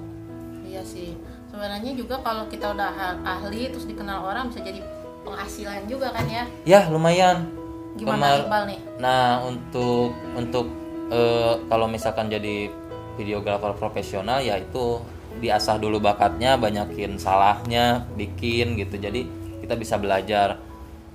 Iya 0.63 0.81
sih. 0.89 1.13
Sebenarnya 1.53 1.93
juga 1.93 2.17
kalau 2.25 2.49
kita 2.49 2.73
udah 2.73 2.89
ah- 2.89 3.21
ahli 3.29 3.69
terus 3.69 3.85
dikenal 3.85 4.25
orang 4.25 4.49
bisa 4.49 4.65
jadi 4.65 4.81
penghasilan 5.21 5.85
juga 5.85 6.09
kan 6.09 6.25
ya. 6.25 6.49
Ya 6.65 6.89
lumayan. 6.89 7.45
Gimana 7.93 8.17
Kemar- 8.25 8.41
Iqbal 8.49 8.63
nih? 8.73 8.81
Nah 8.97 9.45
untuk 9.45 10.17
untuk 10.33 10.73
eh, 11.13 11.55
kalau 11.69 11.85
misalkan 11.93 12.33
jadi 12.33 12.73
videografer 13.19 13.73
profesional 13.77 14.41
ya 14.41 14.59
itu 14.59 15.01
diasah 15.41 15.81
dulu 15.81 15.99
bakatnya, 15.99 16.61
banyakin 16.61 17.17
salahnya, 17.17 18.05
bikin 18.17 18.77
gitu. 18.77 19.01
Jadi 19.01 19.25
kita 19.65 19.75
bisa 19.77 19.97
belajar. 19.97 20.61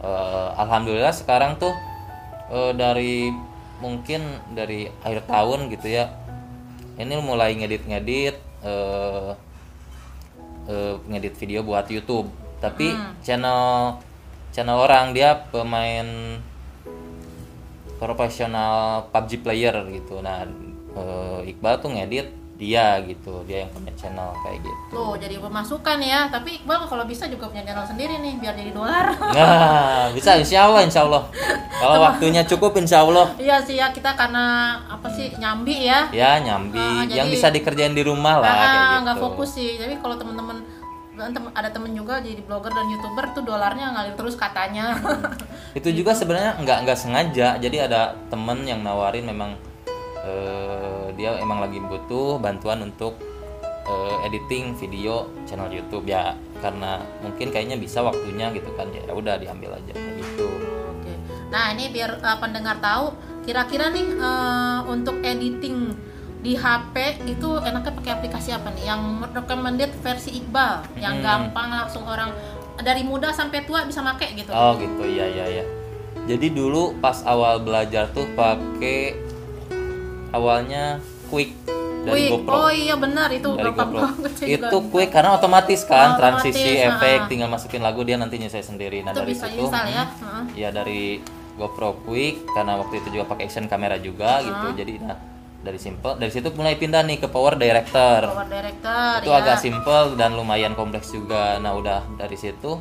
Eh, 0.01 0.49
Alhamdulillah 0.57 1.13
sekarang 1.13 1.61
tuh 1.61 1.73
eh, 2.49 2.73
dari 2.73 3.29
mungkin 3.77 4.25
dari 4.57 4.89
akhir 5.05 5.29
tahun 5.29 5.69
gitu 5.73 5.87
ya. 5.89 6.09
Ini 6.97 7.21
mulai 7.21 7.53
ngedit-ngedit. 7.57 8.35
eh, 8.65 9.31
eh, 10.67 10.95
ngedit 11.07 11.35
video 11.39 11.63
buat 11.63 11.87
YouTube 11.87 12.27
tapi 12.57 12.89
channel 13.21 13.95
channel 14.51 14.77
orang 14.81 15.13
dia 15.13 15.45
pemain 15.53 16.37
profesional 18.01 19.05
PUBG 19.13 19.41
player 19.41 19.75
gitu 19.93 20.21
nah 20.21 20.45
eh, 20.97 21.49
Iqbal 21.49 21.77
tuh 21.77 21.91
ngedit 21.91 22.27
dia 22.57 22.97
gitu 23.05 23.45
dia 23.45 23.61
yang 23.61 23.69
punya 23.69 23.93
channel 23.93 24.33
kayak 24.41 24.57
gitu 24.59 24.89
Tuh 24.89 25.13
jadi 25.15 25.37
pemasukan 25.37 25.97
ya. 26.01 26.25
Tapi 26.25 26.57
Iqbal 26.57 26.83
kalau 26.83 27.05
bisa 27.05 27.25
juga 27.25 27.45
punya 27.45 27.61
channel 27.61 27.85
sendiri 27.85 28.17
nih 28.17 28.33
biar 28.35 28.53
jadi 28.53 28.71
dolar. 28.71 29.13
nah 29.37 30.09
bisa 30.09 30.33
insya 30.35 30.65
Allah 30.65 30.81
insya 30.81 31.05
Allah 31.05 31.29
kalau 31.77 32.01
waktunya 32.03 32.41
cukup 32.43 32.73
insya 32.75 33.05
Allah 33.05 33.29
iya 33.37 33.61
sih 33.61 33.77
ya 33.77 33.93
kita 33.93 34.09
karena 34.11 34.45
apa 34.83 35.05
sih 35.07 35.29
nyambi 35.37 35.85
ya. 35.85 36.09
ya 36.09 36.41
nyambi 36.41 36.81
Ah, 36.81 37.05
yang 37.05 37.29
jadi- 37.29 37.31
bisa 37.31 37.47
dikerjain 37.47 37.93
di 37.93 38.01
rumah 38.01 38.41
lah 38.41 38.49
Ah, 38.49 38.57
kayak 38.57 38.81
gitu 38.81 38.97
nggak 39.05 39.17
fokus 39.21 39.49
sih. 39.53 39.77
Tapi 39.77 39.93
kalau 39.95 40.17
teman-teman 40.17 40.57
dan 41.13 41.33
tem- 41.33 41.49
ada 41.51 41.69
temen 41.69 41.93
juga 41.93 42.17
jadi 42.17 42.41
blogger 42.41 42.69
dan 42.69 42.85
youtuber 42.87 43.25
tuh 43.33 43.41
dolarnya 43.43 43.89
ngalir 43.91 44.13
terus 44.13 44.33
katanya. 44.33 44.97
itu 45.73 45.89
juga 45.91 46.09
sebenarnya 46.11 46.57
nggak 46.57 46.77
nggak 46.85 46.97
sengaja 46.97 47.47
jadi 47.57 47.85
ada 47.85 48.01
temen 48.27 48.65
yang 48.65 48.81
nawarin 48.81 49.25
memang 49.25 49.53
eh, 50.27 51.05
dia 51.15 51.39
emang 51.39 51.63
lagi 51.63 51.79
butuh 51.79 52.35
bantuan 52.37 52.83
untuk 52.83 53.15
eh, 53.83 54.25
editing 54.27 54.75
video 54.75 55.31
channel 55.43 55.71
YouTube 55.71 56.03
ya 56.05 56.35
karena 56.59 56.99
mungkin 57.19 57.47
kayaknya 57.49 57.79
bisa 57.79 58.03
waktunya 58.03 58.51
gitu 58.51 58.67
kan 58.75 58.91
ya 58.91 59.07
udah 59.09 59.39
diambil 59.39 59.71
aja 59.73 59.93
kayak 59.93 60.15
gitu 60.19 60.47
Oke. 60.91 61.13
Nah 61.47 61.71
ini 61.71 61.87
biar 61.87 62.19
uh, 62.19 62.37
pendengar 62.37 62.75
tahu, 62.79 63.13
kira-kira 63.41 63.87
nih 63.87 64.17
uh, 64.17 64.83
untuk 64.85 65.21
editing 65.21 65.93
di 66.37 66.53
HP 66.53 66.95
itu 67.25 67.49
enaknya 67.59 67.93
pakai 67.93 68.11
aplikasi 68.13 68.49
apa 68.51 68.69
nih? 68.71 68.89
Yang 68.89 69.01
recommended 69.31 69.91
versi 70.01 70.35
Iqbal, 70.35 70.97
yang 70.97 71.17
Hmm. 71.17 71.23
gampang 71.23 71.69
langsung 71.71 72.03
orang 72.03 72.33
dari 72.77 73.01
muda 73.01 73.31
sampai 73.31 73.63
tua 73.63 73.85
bisa 73.85 74.01
make 74.01 74.27
gitu. 74.33 74.49
oh 74.49 74.77
gitu 74.77 75.01
ya 75.03 75.25
ya 75.25 75.49
ya 75.49 75.65
jadi 76.25 76.53
dulu 76.53 76.93
pas 76.97 77.25
awal 77.25 77.57
belajar 77.57 78.05
tuh 78.11 78.29
pakai 78.33 79.17
awalnya 80.31 80.99
quick 81.27 81.51
dari 81.99 82.23
Quick. 82.23 82.31
GoPro. 82.39 82.55
Oh 82.57 82.71
iya 82.71 82.95
benar. 82.95 83.27
Itu 83.29 83.49
dari 83.53 83.67
GoPro. 83.69 83.99
Saya 84.31 84.47
itu 84.47 84.77
quick 84.87 85.09
karena 85.11 85.35
otomatis 85.35 85.83
kan 85.83 86.15
Oh, 86.15 86.17
transisi 86.17 86.55
otomatis, 86.79 86.87
efek 86.93 87.17
tinggal 87.27 87.49
masukin 87.49 87.81
lagu 87.81 88.01
dia 88.01 88.15
nanti 88.15 88.35
nyesuai 88.37 88.63
sendiri. 88.63 89.03
Nah 89.03 89.11
itu 89.11 89.19
dari 89.19 89.29
bisa 89.29 89.45
situ 89.45 89.63
ya. 89.67 90.03
hmm, 90.07 90.43
ya 90.55 90.69
dari 90.71 91.19
GoPro 91.53 91.99
Quick 92.01 92.47
karena 92.49 92.77
waktu 92.77 93.01
itu 93.01 93.09
juga 93.11 93.25
pakai 93.27 93.45
action 93.45 93.65
kamera 93.65 93.97
juga 93.97 94.39
gitu. 94.39 94.67
Jadi 94.73 94.93
nah 95.01 95.17
dari 95.57 95.75
simple 95.75 96.15
dari 96.15 96.31
situ 96.31 96.47
mulai 96.53 96.77
pindah 96.77 97.03
nih 97.03 97.17
ke 97.17 97.27
Power 97.27 97.59
Director. 97.59 98.29
Power 98.29 98.47
Director 98.47 99.13
itu 99.19 99.31
ya. 99.33 99.39
agak 99.41 99.57
simple 99.59 100.15
dan 100.15 100.31
lumayan 100.31 100.73
kompleks 100.73 101.11
juga. 101.11 101.57
Nah 101.57 101.75
udah 101.75 102.07
dari 102.15 102.37
situ 102.37 102.79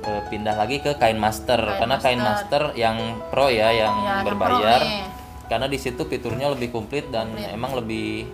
eh, 0.00 0.22
pindah 0.24 0.56
lagi 0.56 0.80
ke 0.80 0.96
Kain 0.96 1.18
Master 1.18 1.58
karena 1.76 2.00
Kain 2.00 2.16
Master 2.18 2.72
yang 2.72 2.96
pro 3.28 3.50
ya 3.50 3.68
yang 3.68 3.92
Ya, 3.98 4.06
yang 4.14 4.18
berbayar. 4.24 4.80
pro 4.80 4.88
nih. 4.88 5.04
Karena 5.48 5.66
di 5.66 5.80
situ 5.80 6.04
fiturnya 6.04 6.52
lebih 6.52 6.70
komplit 6.70 7.08
dan 7.08 7.32
emang 7.34 7.72
lebih 7.74 8.28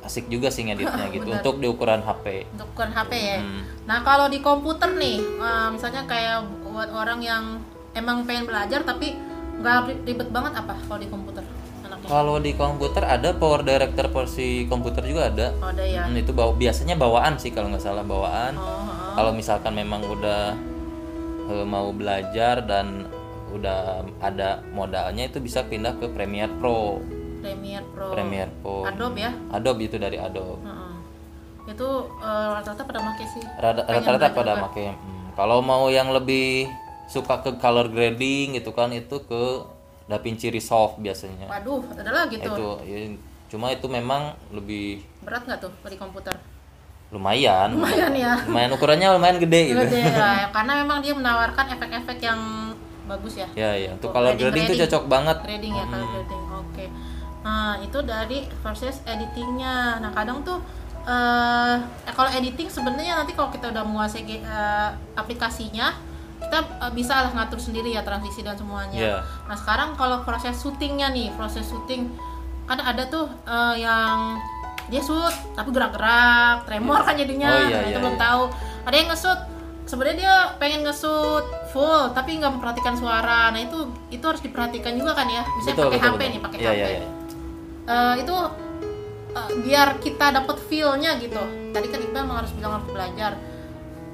asik 0.00 0.32
juga 0.32 0.48
sih 0.48 0.64
ngeditnya 0.64 1.08
gitu 1.16 1.28
untuk 1.28 1.56
di 1.60 1.68
ukuran 1.68 2.00
HP 2.00 2.48
untuk 2.56 2.68
ukuran 2.72 2.92
HP 2.92 3.12
ya. 3.16 3.38
Hmm. 3.40 3.62
Nah 3.84 3.98
kalau 4.00 4.32
di 4.32 4.40
komputer 4.40 4.96
nih, 4.96 5.20
eh, 5.20 5.68
misalnya 5.72 6.08
kayak 6.08 6.44
buat 6.64 6.88
orang 6.88 7.20
yang 7.20 7.60
emang 7.92 8.24
pengen 8.24 8.48
belajar 8.48 8.80
tapi 8.80 9.16
nggak 9.60 9.76
ri- 9.88 10.00
ribet 10.08 10.28
banget 10.32 10.56
apa 10.56 10.72
kalau 10.88 10.96
di 10.96 11.08
komputer 11.10 11.44
anaknya? 11.84 12.08
Kalau 12.08 12.36
di 12.40 12.52
komputer 12.56 13.02
ada 13.04 13.28
Power 13.36 13.60
Director 13.60 14.08
versi 14.08 14.64
komputer 14.64 15.04
juga 15.04 15.28
ada. 15.28 15.52
Oh, 15.60 15.68
ada 15.68 15.84
ya. 15.84 16.08
Hmm, 16.08 16.16
itu 16.16 16.32
bawa, 16.32 16.56
biasanya 16.56 16.96
bawaan 16.96 17.36
sih 17.36 17.52
kalau 17.52 17.68
nggak 17.68 17.84
salah 17.84 18.00
bawaan. 18.00 18.56
Oh, 18.56 18.64
heeh. 18.64 19.12
Kalau 19.20 19.32
misalkan 19.36 19.76
memang 19.76 20.00
udah 20.00 20.56
eh, 21.50 21.66
mau 21.68 21.92
belajar 21.92 22.64
dan 22.64 23.04
udah 23.50 23.78
ada 24.18 24.62
modalnya 24.70 25.26
itu 25.26 25.38
bisa 25.38 25.62
pindah 25.62 25.98
ke 25.98 26.06
Premiere 26.08 26.52
Pro. 26.56 27.02
Premiere 27.40 27.86
Pro. 27.90 28.08
Premiere 28.12 28.52
Pro. 28.60 28.84
Adobe 28.84 29.20
ya. 29.20 29.32
Adobe 29.50 29.82
itu 29.86 29.96
dari 29.96 30.16
Adobe. 30.16 30.62
Heeh. 30.62 30.92
Itu 31.72 31.88
eh, 32.18 32.46
rata-rata 32.54 32.82
pada 32.82 33.00
make 33.02 33.24
sih. 33.26 33.42
Rata-rata 33.56 34.28
pada 34.30 34.52
juga. 34.54 34.64
pakai. 34.68 34.86
hmm, 34.92 35.26
Kalau 35.34 35.58
mau 35.60 35.88
yang 35.88 36.10
lebih 36.10 36.68
suka 37.06 37.42
ke 37.42 37.58
color 37.58 37.90
grading 37.90 38.54
gitu 38.54 38.70
kan 38.70 38.90
itu 38.90 39.18
ke 39.26 39.42
DaVinci 40.06 40.50
Resolve 40.50 40.98
biasanya. 40.98 41.46
Waduh, 41.46 41.82
ada 41.94 42.10
lagi 42.10 42.38
tuh. 42.38 42.54
Itu 42.54 42.68
ya, 42.86 42.98
cuma 43.50 43.70
itu 43.70 43.86
memang 43.86 44.34
lebih 44.54 45.02
Berat 45.26 45.42
nggak 45.42 45.58
tuh 45.58 45.72
di 45.86 45.98
komputer? 45.98 46.34
lumayan 47.10 47.74
Lumayan 47.74 48.14
ya. 48.14 48.38
lumayan 48.46 48.70
ukurannya 48.70 49.18
lumayan 49.18 49.42
gede 49.42 49.74
gitu 49.74 49.82
Gede 49.82 49.98
ya, 50.14 50.46
karena 50.54 50.72
memang 50.78 51.02
dia 51.02 51.10
menawarkan 51.10 51.66
efek-efek 51.74 52.22
yang 52.22 52.69
bagus 53.10 53.34
ya. 53.36 53.48
ya 53.52 53.70
ya 53.74 53.90
untuk 53.90 54.08
Oh, 54.08 54.14
color 54.14 54.32
grading- 54.32 54.40
grading 54.46 54.62
tuh 54.62 54.68
grading. 54.70 54.82
cocok 54.86 55.04
banget 55.06 55.36
Grading 55.42 55.72
ya, 55.72 55.84
color 55.84 56.08
grading. 56.08 56.42
Oke. 56.62 56.86
Nah, 57.40 57.72
itu 57.78 57.98
dari 58.02 58.38
proses 58.60 58.94
editingnya. 59.04 59.74
Nah, 59.98 60.10
kadang 60.10 60.40
tuh 60.40 60.60
eh 61.02 61.76
eh, 62.04 62.12
kalau 62.12 62.28
editing 62.30 62.68
sebenarnya 62.68 63.16
nanti 63.16 63.32
kalau 63.32 63.48
kita 63.48 63.68
udah 63.68 63.82
menguasai 63.82 64.22
eh, 64.22 64.88
aplikasinya, 65.14 65.96
kita 66.38 66.58
eh, 66.78 66.92
bisa 66.92 67.18
lah 67.18 67.32
ngatur 67.32 67.58
sendiri 67.58 67.90
ya 67.90 68.00
transisi 68.00 68.40
dan 68.40 68.54
semuanya. 68.54 68.94
Iya. 68.94 69.16
Nah, 69.46 69.56
sekarang 69.56 69.92
kalau 69.94 70.22
proses 70.22 70.54
syutingnya 70.54 71.08
nih, 71.08 71.32
proses 71.34 71.64
syuting 71.64 72.12
kan 72.64 72.78
ada 72.78 73.02
tuh 73.04 73.26
eh, 73.44 73.80
yang 73.80 74.36
dia 74.86 74.98
shoot 75.00 75.30
tapi 75.54 75.70
gerak-gerak, 75.70 76.66
tremor 76.66 77.00
kan 77.00 77.14
jadinya. 77.14 77.48
Oh, 77.48 77.62
iya, 77.64 77.78
Nah, 77.78 77.82
itu 77.84 77.90
iya, 77.90 77.98
belum 77.98 78.14
iya. 78.14 78.22
tahu. 78.22 78.42
Ada 78.82 78.94
yang 78.96 79.08
nge-shoot 79.08 79.40
sebenarnya 79.82 80.16
dia 80.16 80.34
pengen 80.56 80.80
nge-shoot 80.82 81.44
full 81.68 82.10
tapi 82.10 82.36
nggak 82.36 82.52
memperhatikan 82.52 82.94
suara. 82.94 83.48
Nah, 83.48 83.58
itu 83.58 83.78
itu 84.08 84.22
harus 84.22 84.38
diperhatikan 84.38 84.94
juga 84.94 85.12
kan 85.14 85.26
ya. 85.26 85.42
Misalnya 85.52 85.76
pakai 85.86 85.98
HP 85.98 86.12
betul. 86.12 86.26
nih, 86.26 86.40
pakai 86.40 86.58
Iya, 86.58 86.68
HP. 86.68 86.76
iya, 86.76 86.86
iya. 86.90 87.02
Eh, 87.86 88.14
itu 88.18 88.36
eh, 89.30 89.48
biar 89.60 89.88
kita 89.98 90.26
dapat 90.32 90.56
feel-nya 90.64 91.10
gitu. 91.16 91.40
Tadi 91.70 91.86
kan 91.86 92.00
Iqbal 92.00 92.22
emang 92.22 92.38
harus 92.38 92.52
bilang 92.52 92.72
harus 92.76 92.88
belajar. 92.88 93.32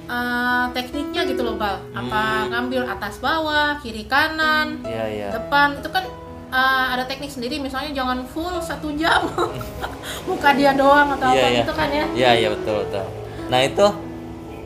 eh, 0.07 0.67
tekniknya 0.71 1.27
gitu 1.27 1.43
loh 1.43 1.59
bal 1.59 1.83
apa 1.91 2.47
ngambil 2.47 2.87
atas 2.87 3.19
bawah 3.19 3.75
kiri 3.77 4.07
kanan 4.07 4.79
Iya 4.81 5.05
iya. 5.09 5.29
depan 5.35 5.75
itu 5.77 5.91
kan 5.91 6.07
eh, 6.47 6.87
ada 6.95 7.03
teknik 7.03 7.27
sendiri 7.27 7.59
misalnya 7.59 7.91
jangan 7.93 8.23
full 8.23 8.55
satu 8.61 8.95
jam 8.95 9.27
muka 10.31 10.55
dia 10.55 10.71
doang 10.73 11.11
atau 11.11 11.27
Iya 11.27 11.35
apa 11.35 11.47
iya. 11.49 11.59
gitu 11.59 11.73
kan 11.75 11.89
ya 11.91 12.05
Iya 12.15 12.31
iya 12.37 12.49
betul 12.55 12.87
betul. 12.87 13.03
Nah 13.51 13.61
itu 13.61 13.87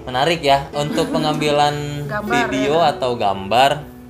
menarik 0.04 0.40
ya 0.40 0.68
untuk 0.72 1.10
pengambilan 1.14 2.06
Gambar, 2.06 2.30
video 2.30 2.80
atau 2.80 3.14
gambar 3.16 4.00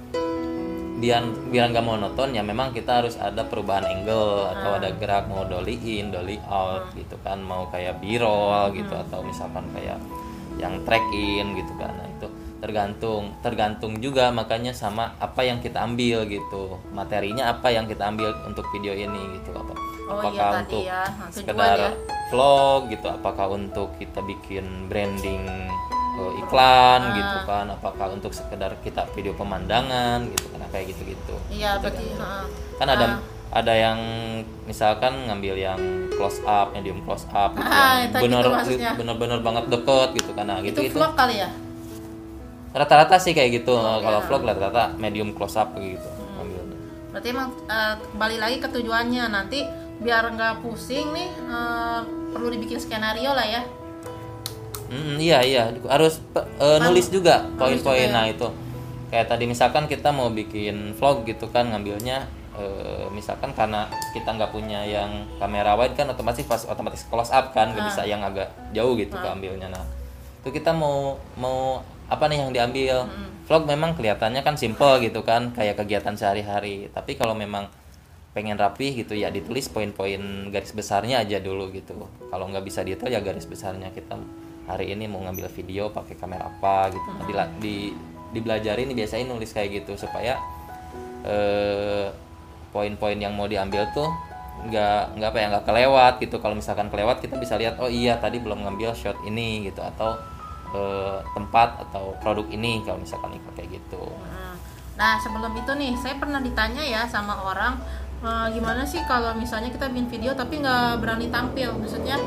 biar 1.01 1.25
biar 1.49 1.73
nggak 1.73 1.87
monoton 1.87 2.37
ya 2.37 2.45
memang 2.45 2.77
kita 2.77 3.01
harus 3.01 3.17
ada 3.17 3.49
perubahan 3.49 3.89
angle 3.89 4.53
atau 4.53 4.77
ada 4.77 4.93
gerak 4.93 5.33
mau 5.33 5.49
dolly 5.49 5.81
in 5.81 6.13
dolly 6.13 6.37
out 6.45 6.93
gitu 6.93 7.17
kan 7.25 7.41
mau 7.41 7.73
kayak 7.73 8.05
b-roll 8.05 8.69
gitu 8.77 8.93
atau 8.93 9.25
misalkan 9.25 9.65
kayak 9.73 9.97
yang 10.61 10.77
track 10.85 11.01
in 11.17 11.57
gitu 11.57 11.73
kan. 11.81 11.97
Nah 11.97 12.05
itu 12.05 12.29
tergantung 12.61 13.33
tergantung 13.41 13.97
juga 14.05 14.29
makanya 14.29 14.77
sama 14.77 15.17
apa 15.17 15.41
yang 15.41 15.65
kita 15.65 15.81
ambil 15.81 16.29
gitu. 16.29 16.77
Materinya 16.93 17.49
apa 17.57 17.73
yang 17.73 17.89
kita 17.89 18.05
ambil 18.05 18.37
untuk 18.45 18.69
video 18.77 18.93
ini 18.93 19.41
gitu. 19.41 19.57
Apa 19.57 19.73
Oh 20.11 20.19
iya 20.19 20.27
apakah 20.27 20.51
tadi 20.51 20.75
untuk 20.75 20.83
ya, 20.83 21.01
nah, 21.07 21.07
tujuan 21.07 21.31
sekedar 21.31 21.79
ya. 21.79 21.91
vlog 22.35 22.81
gitu 22.91 23.07
apakah 23.07 23.47
untuk 23.55 23.89
kita 24.03 24.21
bikin 24.27 24.67
branding 24.91 25.71
iklan 26.39 27.01
Ah. 27.03 27.15
gitu 27.15 27.37
kan 27.45 27.67
apakah 27.69 28.07
untuk 28.11 28.31
sekedar 28.31 28.73
kita 28.81 29.05
video 29.11 29.33
pemandangan 29.33 30.25
gitu 30.29 30.47
kan 30.49 30.61
kayak 30.69 30.87
gitu 30.89 31.03
gitu 31.09 31.35
iya 31.49 31.77
berarti 31.77 32.05
heeh. 32.07 32.45
kan 32.77 32.89
ada 32.89 33.07
ada 33.51 33.75
yang 33.75 33.99
misalkan 34.63 35.27
ngambil 35.27 35.55
yang 35.57 35.81
close 36.13 36.39
up 36.45 36.71
medium 36.71 37.03
close 37.03 37.27
up 37.29 37.51
gitu 37.53 37.67
Ah, 37.67 37.99
yang 37.99 38.07
itu 38.07 38.19
bener 38.21 38.41
gitu 38.41 38.51
maksudnya. 38.53 38.93
bener-bener 38.95 39.39
banget 39.41 39.65
deket 39.69 40.09
gitu 40.15 40.31
kan 40.33 40.45
nah 40.47 40.59
itu 40.61 40.71
gitu 40.71 40.81
itu 40.85 40.97
vlog 40.97 41.15
kali 41.15 41.37
ya 41.37 41.51
rata-rata 42.71 43.19
sih 43.19 43.33
kayak 43.33 43.51
gitu 43.57 43.75
Oh, 43.75 43.99
kalau 43.99 44.21
iya. 44.21 44.27
vlog 44.27 44.43
rata-rata 44.45 44.95
medium 44.97 45.33
close 45.33 45.57
up 45.57 45.75
gitu 45.75 46.07
Hmm. 46.07 46.31
ngambilnya 46.39 46.77
berarti 47.11 47.29
emang 47.29 47.49
eh, 47.67 47.95
kembali 48.09 48.37
lagi 48.39 48.57
ke 48.59 48.69
tujuannya 48.69 49.25
nanti 49.29 49.59
biar 49.99 50.25
nggak 50.31 50.63
pusing 50.63 51.11
nih 51.11 51.29
eh, 51.29 52.01
perlu 52.31 52.49
dibikin 52.49 52.79
skenario 52.79 53.33
lah 53.33 53.45
ya 53.45 53.63
Mm, 54.91 55.17
iya 55.23 55.39
iya. 55.47 55.65
Harus 55.87 56.19
eh, 56.35 56.79
nulis 56.83 57.07
juga 57.09 57.47
poin-poin. 57.55 58.11
ya. 58.11 58.13
nah 58.13 58.27
itu. 58.27 58.51
Kayak 59.11 59.27
tadi 59.31 59.45
misalkan 59.47 59.87
kita 59.87 60.11
mau 60.11 60.31
bikin 60.31 60.95
vlog 60.99 61.27
gitu 61.27 61.47
kan 61.51 61.71
ngambilnya 61.71 62.27
eh, 62.59 63.07
misalkan 63.15 63.55
karena 63.55 63.87
kita 64.11 64.35
nggak 64.35 64.51
punya 64.51 64.83
yang 64.83 65.27
kamera 65.39 65.79
wide 65.79 65.95
kan 65.95 66.11
otomatis 66.11 66.43
pas 66.47 66.63
otomatis 66.67 67.07
close 67.07 67.31
up 67.31 67.55
kan 67.55 67.71
nggak 67.75 67.87
bisa 67.87 68.03
yang 68.07 68.23
agak 68.23 68.51
jauh 68.75 68.99
gitu 68.99 69.15
keambilnya. 69.15 69.71
Nah 69.71 69.87
itu 70.43 70.51
kita 70.51 70.75
mau 70.75 71.15
mau 71.39 71.83
apa 72.11 72.27
nih 72.27 72.43
yang 72.43 72.51
diambil? 72.51 73.07
Vlog 73.51 73.67
memang 73.67 73.99
kelihatannya 73.99 74.47
kan 74.47 74.55
simple 74.55 75.03
gitu 75.03 75.27
kan 75.27 75.51
kayak 75.55 75.75
kegiatan 75.79 76.15
sehari-hari. 76.15 76.87
Tapi 76.95 77.19
kalau 77.19 77.35
memang 77.35 77.67
pengen 78.31 78.55
rapih 78.55 78.95
gitu 78.95 79.19
ya 79.19 79.27
ditulis 79.27 79.67
poin-poin 79.67 80.23
garis 80.55 80.71
besarnya 80.71 81.19
aja 81.23 81.43
dulu 81.43 81.67
gitu. 81.75 81.99
Kalau 82.31 82.47
nggak 82.47 82.63
bisa 82.63 82.87
detail 82.87 83.11
ya 83.11 83.19
garis 83.19 83.51
besarnya 83.51 83.91
kita 83.91 84.15
hari 84.71 84.95
ini 84.95 85.05
mau 85.07 85.21
ngambil 85.23 85.51
video 85.51 85.91
pakai 85.91 86.15
kamera 86.15 86.47
apa 86.47 86.91
gitu. 86.91 87.09
Nah, 87.11 87.25
dila- 87.27 87.55
di 87.59 87.91
dibelajarin 88.31 88.95
biasain 88.95 89.27
nulis 89.27 89.51
kayak 89.51 89.83
gitu 89.83 89.99
supaya 89.99 90.39
eh, 91.27 92.07
poin-poin 92.71 93.19
yang 93.19 93.35
mau 93.35 93.51
diambil 93.51 93.91
tuh 93.91 94.07
nggak 94.61 95.17
nggak 95.17 95.29
apa 95.33 95.39
ya 95.41 95.47
nggak 95.53 95.65
kelewat 95.67 96.15
gitu. 96.23 96.37
Kalau 96.39 96.55
misalkan 96.55 96.89
kelewat 96.89 97.19
kita 97.19 97.35
bisa 97.37 97.59
lihat 97.59 97.77
oh 97.83 97.91
iya 97.91 98.17
tadi 98.17 98.39
belum 98.39 98.63
ngambil 98.65 98.95
shot 98.95 99.19
ini 99.27 99.67
gitu 99.67 99.83
atau 99.83 100.15
eh, 100.71 101.19
tempat 101.35 101.83
atau 101.89 102.15
produk 102.23 102.47
ini 102.49 102.81
kalau 102.87 103.03
misalkan 103.03 103.35
ikut 103.35 103.53
kayak 103.59 103.83
gitu. 103.83 104.03
Nah, 105.01 105.17
sebelum 105.17 105.57
itu 105.57 105.73
nih 105.81 105.97
saya 105.97 106.21
pernah 106.21 106.45
ditanya 106.45 106.85
ya 106.85 107.09
sama 107.09 107.33
orang 107.41 107.81
"Eh, 108.21 108.47
gimana 108.53 108.85
sih 108.85 109.01
kalau 109.09 109.33
misalnya 109.33 109.73
kita 109.73 109.89
bikin 109.89 110.13
video 110.13 110.37
tapi 110.37 110.61
nggak 110.61 111.01
berani 111.01 111.33
tampil, 111.33 111.73
maksudnya 111.73 112.21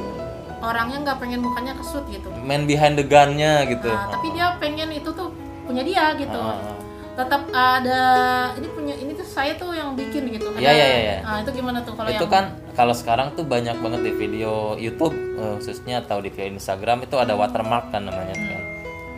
orangnya 0.63 0.97
nggak 1.03 1.17
pengen 1.19 1.39
mukanya 1.43 1.75
kesut 1.75 2.07
gitu. 2.07 2.31
man 2.39 2.63
behind 2.63 2.95
the 2.95 3.03
gun-nya 3.03 3.67
gitu 3.67 3.91
Nah, 3.91 4.15
tapi 4.15 4.31
dia 4.31 4.55
pengen 4.57 4.89
itu 4.95 5.09
tuh 5.11 5.29
punya 5.63 5.83
dia 5.83 6.15
gitu. 6.19 6.39
Ah. 6.39 6.59
Tetap 7.13 7.45
ada 7.53 8.01
ini 8.57 8.67
punya 8.73 8.95
ini 8.97 9.13
tuh 9.13 9.27
saya 9.27 9.53
tuh 9.53 9.69
yang 9.77 9.93
bikin 9.93 10.33
gitu. 10.33 10.49
Iya, 10.57 10.71
iya, 10.73 10.87
iya. 10.89 11.17
Nah, 11.21 11.45
itu 11.45 11.51
gimana 11.53 11.85
tuh 11.85 11.93
kalau 11.93 12.09
itu 12.09 12.25
yang 12.25 12.33
kan 12.33 12.45
kalau 12.73 12.93
sekarang 12.97 13.37
tuh 13.37 13.45
banyak 13.45 13.77
banget 13.77 14.01
di 14.01 14.11
video 14.17 14.73
YouTube 14.81 15.13
eh, 15.13 15.55
khususnya 15.61 16.01
atau 16.01 16.19
di 16.25 16.33
video 16.33 16.57
Instagram 16.57 17.05
itu 17.05 17.15
ada 17.21 17.37
watermark 17.37 17.93
kan 17.93 18.09
namanya 18.09 18.33
kan. 18.33 18.61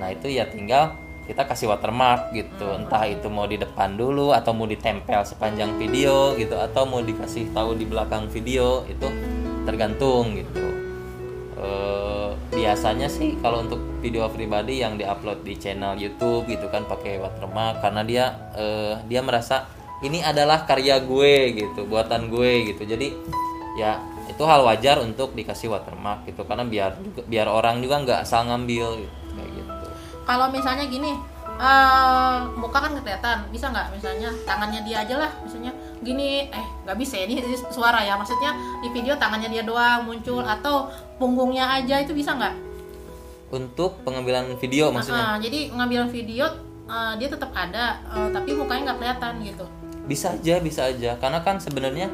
Nah 0.03 0.07
itu 0.11 0.27
ya 0.27 0.43
tinggal 0.43 0.99
kita 1.25 1.41
kasih 1.49 1.73
watermark 1.73 2.37
gitu, 2.37 2.69
entah 2.77 3.01
itu 3.09 3.25
mau 3.33 3.49
di 3.49 3.57
depan 3.57 3.97
dulu 3.97 4.29
atau 4.29 4.53
mau 4.53 4.69
ditempel 4.69 5.25
sepanjang 5.25 5.73
video 5.81 6.37
gitu 6.37 6.53
atau 6.53 6.85
mau 6.85 7.01
dikasih 7.01 7.49
tahu 7.49 7.73
di 7.73 7.89
belakang 7.89 8.29
video 8.29 8.85
itu 8.85 9.09
tergantung 9.65 10.37
gitu. 10.37 10.84
Eh, 11.55 12.29
biasanya 12.51 13.07
sih 13.07 13.39
kalau 13.39 13.63
untuk 13.63 13.79
video 14.03 14.27
pribadi 14.27 14.83
yang 14.83 14.99
diupload 14.99 15.47
di 15.47 15.55
channel 15.55 15.95
YouTube 15.95 16.51
gitu 16.51 16.67
kan 16.67 16.83
pakai 16.83 17.15
watermark 17.15 17.79
karena 17.79 18.03
dia 18.03 18.25
eh, 18.59 18.99
dia 19.07 19.23
merasa 19.23 19.63
ini 20.03 20.19
adalah 20.19 20.67
karya 20.67 20.99
gue 20.99 21.55
gitu 21.55 21.87
buatan 21.87 22.27
gue 22.27 22.75
gitu. 22.75 22.83
Jadi 22.83 23.15
ya 23.79 24.03
itu 24.27 24.43
hal 24.43 24.67
wajar 24.67 24.99
untuk 24.99 25.31
dikasih 25.31 25.71
watermark 25.71 26.27
gitu 26.27 26.43
karena 26.43 26.67
biar 26.67 26.99
biar 27.23 27.47
orang 27.47 27.79
juga 27.79 28.03
nggak 28.03 28.19
asal 28.27 28.51
ngambil 28.51 28.99
gitu, 28.99 29.15
kayak 29.39 29.51
gitu. 29.55 29.87
Kalau 30.27 30.51
misalnya 30.51 30.85
gini 30.91 31.15
eh 31.55 32.35
muka 32.59 32.83
kan 32.83 32.91
kelihatan 32.99 33.47
bisa 33.47 33.71
nggak? 33.71 33.95
Misalnya 33.95 34.27
tangannya 34.43 34.83
dia 34.83 35.07
aja 35.07 35.15
lah 35.23 35.31
misalnya 35.39 35.71
gini 36.05 36.47
eh 36.47 36.65
nggak 36.85 36.97
bisa 37.01 37.17
ya 37.17 37.25
ini 37.25 37.41
suara 37.73 38.05
ya 38.05 38.13
maksudnya 38.13 38.53
di 38.79 38.93
video 38.93 39.17
tangannya 39.17 39.49
dia 39.49 39.65
doang 39.65 40.05
muncul 40.05 40.45
atau 40.45 40.87
punggungnya 41.17 41.65
aja 41.81 41.97
itu 41.97 42.13
bisa 42.13 42.37
nggak? 42.37 42.53
Untuk 43.49 44.01
pengambilan 44.05 44.53
video 44.57 44.93
maksudnya? 44.93 45.35
Nah, 45.35 45.37
jadi 45.41 45.73
ngambil 45.73 46.13
video 46.13 46.45
eh, 46.85 47.13
dia 47.17 47.29
tetap 47.29 47.49
ada 47.57 47.97
eh, 48.13 48.29
tapi 48.29 48.53
mukanya 48.53 48.93
nggak 48.93 48.97
kelihatan 49.01 49.33
gitu. 49.41 49.65
Bisa 50.05 50.37
aja 50.37 50.61
bisa 50.61 50.81
aja. 50.85 51.17
Karena 51.17 51.41
kan 51.41 51.57
sebenarnya 51.57 52.13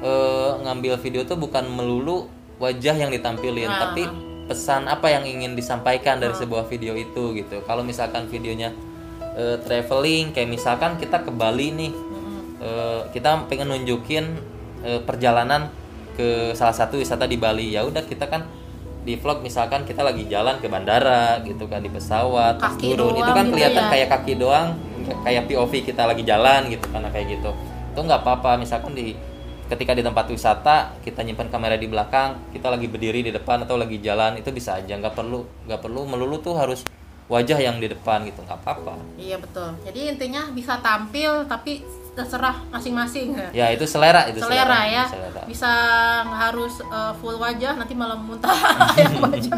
eh, 0.00 0.50
ngambil 0.64 0.96
video 0.98 1.28
tuh 1.28 1.36
bukan 1.36 1.68
melulu 1.68 2.28
wajah 2.58 2.96
yang 2.96 3.12
ditampilin 3.12 3.68
Ah. 3.70 3.90
tapi 3.90 4.08
pesan 4.48 4.88
apa 4.88 5.12
yang 5.12 5.28
ingin 5.28 5.52
disampaikan 5.52 6.16
dari 6.16 6.32
sebuah 6.32 6.64
video 6.72 6.96
itu 6.96 7.36
gitu. 7.36 7.60
Kalau 7.68 7.84
misalkan 7.84 8.24
videonya 8.32 8.72
eh, 9.36 9.56
traveling 9.60 10.32
kayak 10.32 10.48
misalkan 10.48 10.96
kita 10.96 11.20
ke 11.20 11.30
Bali 11.30 11.68
nih 11.70 11.90
eh, 12.62 13.00
kita 13.14 13.46
pengen 13.50 13.70
nunjukin 13.70 14.24
eh, 14.82 15.00
perjalanan 15.02 15.70
ke 16.18 16.52
salah 16.58 16.74
satu 16.74 16.98
wisata 16.98 17.30
di 17.30 17.38
Bali. 17.38 17.74
Ya 17.74 17.86
udah 17.86 18.02
kita 18.02 18.26
kan 18.26 18.46
di 19.06 19.16
vlog 19.16 19.40
misalkan 19.40 19.88
kita 19.88 20.04
lagi 20.04 20.28
jalan 20.28 20.60
ke 20.60 20.68
bandara 20.68 21.40
gitu 21.46 21.64
kan 21.70 21.80
di 21.80 21.88
pesawat 21.88 22.60
terus 22.60 22.76
Kaki 22.76 22.88
turun. 22.92 23.16
Itu 23.16 23.32
kan 23.32 23.46
gitu 23.46 23.54
kelihatan 23.56 23.84
ya. 23.86 23.90
kayak 23.94 24.08
kaki 24.12 24.32
doang 24.36 24.68
kayak 25.24 25.48
POV 25.48 25.72
kita 25.88 26.04
lagi 26.04 26.22
jalan 26.26 26.68
gitu 26.68 26.84
karena 26.92 27.08
kayak 27.08 27.26
gitu. 27.38 27.50
Itu 27.94 28.00
nggak 28.04 28.20
apa-apa 28.20 28.60
misalkan 28.60 28.92
di 28.92 29.16
ketika 29.68 29.92
di 29.92 30.00
tempat 30.00 30.28
wisata 30.28 30.96
kita 31.04 31.24
nyimpan 31.24 31.48
kamera 31.52 31.76
di 31.76 31.88
belakang 31.88 32.52
kita 32.52 32.72
lagi 32.72 32.88
berdiri 32.88 33.20
di 33.20 33.32
depan 33.32 33.64
atau 33.64 33.80
lagi 33.80 34.02
jalan 34.02 34.36
itu 34.36 34.50
bisa 34.52 34.76
aja. 34.76 34.98
Nggak 34.98 35.14
perlu 35.16 35.46
nggak 35.64 35.80
perlu. 35.80 36.04
Melulu 36.04 36.42
tuh 36.44 36.58
harus 36.58 36.84
wajah 37.32 37.56
yang 37.60 37.80
di 37.80 37.88
depan 37.88 38.28
gitu 38.28 38.44
nggak 38.44 38.60
apa-apa. 38.60 38.98
Iya 39.16 39.40
betul. 39.40 39.72
Jadi 39.88 40.00
intinya 40.10 40.42
bisa 40.52 40.80
tampil 40.84 41.48
tapi 41.48 41.80
terserah 42.18 42.58
masing-masing. 42.68 43.38
Ya 43.54 43.70
itu 43.70 43.86
selera 43.86 44.26
itu 44.26 44.42
selera 44.42 44.80
ya. 44.84 45.04
Selera. 45.06 45.42
bisa 45.46 45.70
nggak 46.24 46.40
harus 46.44 46.74
eh, 46.80 47.12
full 47.16 47.38
wajah 47.38 47.78
nanti 47.78 47.94
malah 47.94 48.18
muntah 48.18 48.50
yang 48.98 49.22
baca 49.22 49.54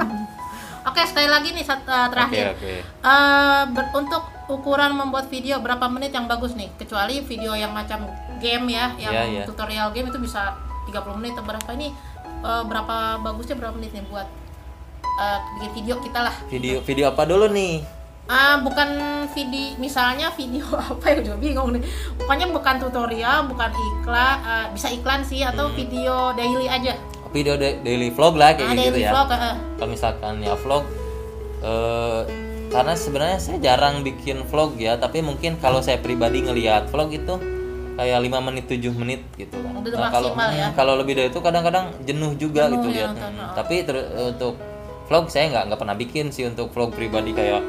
oke 0.83 1.01
sekali 1.03 1.29
lagi 1.29 1.53
nih 1.53 1.61
sat- 1.61 1.85
eh, 1.85 2.09
terakhir. 2.09 2.45
Oke 2.53 2.61
oke. 2.61 2.75
Eh, 2.85 3.63
ber- 3.71 3.93
untuk 3.95 4.23
ukuran 4.47 4.93
membuat 4.93 5.27
video 5.27 5.57
berapa 5.59 5.87
menit 5.87 6.11
yang 6.11 6.25
bagus 6.25 6.53
nih? 6.53 6.69
Kecuali 6.75 7.21
video 7.23 7.53
yang 7.53 7.71
macam 7.71 8.05
game 8.39 8.67
ya 8.69 8.93
yang 8.99 9.13
Iya, 9.13 9.23
iya. 9.31 9.43
tutorial 9.45 9.89
game 9.91 10.09
itu 10.09 10.19
bisa 10.19 10.57
30 10.85 11.17
menit 11.17 11.33
atau 11.33 11.45
berapa. 11.47 11.69
Ini 11.71 11.89
eh, 12.41 12.63
berapa 12.65 12.97
bagusnya 13.19 13.57
berapa 13.57 13.73
menit 13.73 13.93
nih 13.93 14.05
buat 14.07 14.29
eh, 15.17 15.39
bikin 15.55 15.71
video 15.75 15.97
kita 16.01 16.21
lah? 16.23 16.35
Video 16.47 16.81
video 16.81 17.09
apa 17.09 17.25
dulu 17.25 17.49
nih 17.49 18.00
Ah, 18.31 18.63
bukan 18.63 18.89
video, 19.29 19.75
misalnya 19.77 20.31
video 20.31 20.63
apa 20.87 21.03
ya 21.05 21.19
udah 21.21 21.37
bingung 21.37 21.75
nih. 21.75 21.83
Pokoknya 22.15 22.47
bukan 22.49 22.79
tutorial, 22.79 23.51
bukan 23.51 23.71
iklan, 23.75 24.37
eh, 24.41 24.67
bisa 24.71 24.87
iklan 24.89 25.21
sih 25.21 25.43
atau 25.43 25.67
Hmm. 25.67 25.75
video 25.75 26.15
daily 26.33 26.67
aja. 26.67 26.95
video 27.29 27.55
da- 27.55 27.79
daily 27.81 28.11
vlog 28.11 28.35
lah 28.35 28.55
kayak 28.55 28.67
Ah, 28.67 28.75
gitu 28.77 28.91
daily 28.91 29.03
ya 29.03 29.11
vlog, 29.13 29.29
eh. 29.31 29.55
kalau 29.77 29.89
misalkan 29.89 30.35
ya 30.41 30.55
vlog 30.57 30.83
eh, 31.61 32.21
karena 32.69 32.95
sebenarnya 32.97 33.39
saya 33.39 33.59
jarang 33.61 34.03
bikin 34.03 34.43
vlog 34.45 34.75
ya 34.75 34.95
tapi 34.95 35.21
mungkin 35.21 35.55
kalau 35.57 35.79
saya 35.79 35.99
pribadi 35.99 36.41
ngelihat 36.41 36.87
vlog 36.87 37.11
itu 37.11 37.35
kayak 37.95 38.19
5 38.21 38.39
menit 38.41 38.67
7 38.67 38.91
menit 38.93 39.23
gitu 39.37 39.55
kan. 39.57 39.75
Udah 39.77 40.11
kalau 40.11 40.31
ya. 40.35 40.67
hmm, 40.67 40.75
kalau 40.75 40.95
lebih 40.97 41.15
dari 41.15 41.29
itu 41.29 41.39
kadang-kadang 41.39 41.95
jenuh 42.03 42.35
juga 42.35 42.67
Jenuh 42.67 42.75
gitu 42.77 42.89
ya 42.91 43.07
lihat. 43.07 43.11
Hmm, 43.13 43.39
oh. 43.39 43.55
Tapi 43.55 43.75
ter- 43.81 44.11
untuk 44.29 44.55
vlog 45.07 45.25
saya 45.27 45.51
nggak 45.51 45.65
nggak 45.67 45.79
pernah 45.79 45.97
bikin 45.97 46.27
sih 46.31 46.47
untuk 46.47 46.71
vlog 46.71 46.91
pribadi 46.91 47.31
kayak 47.31 47.63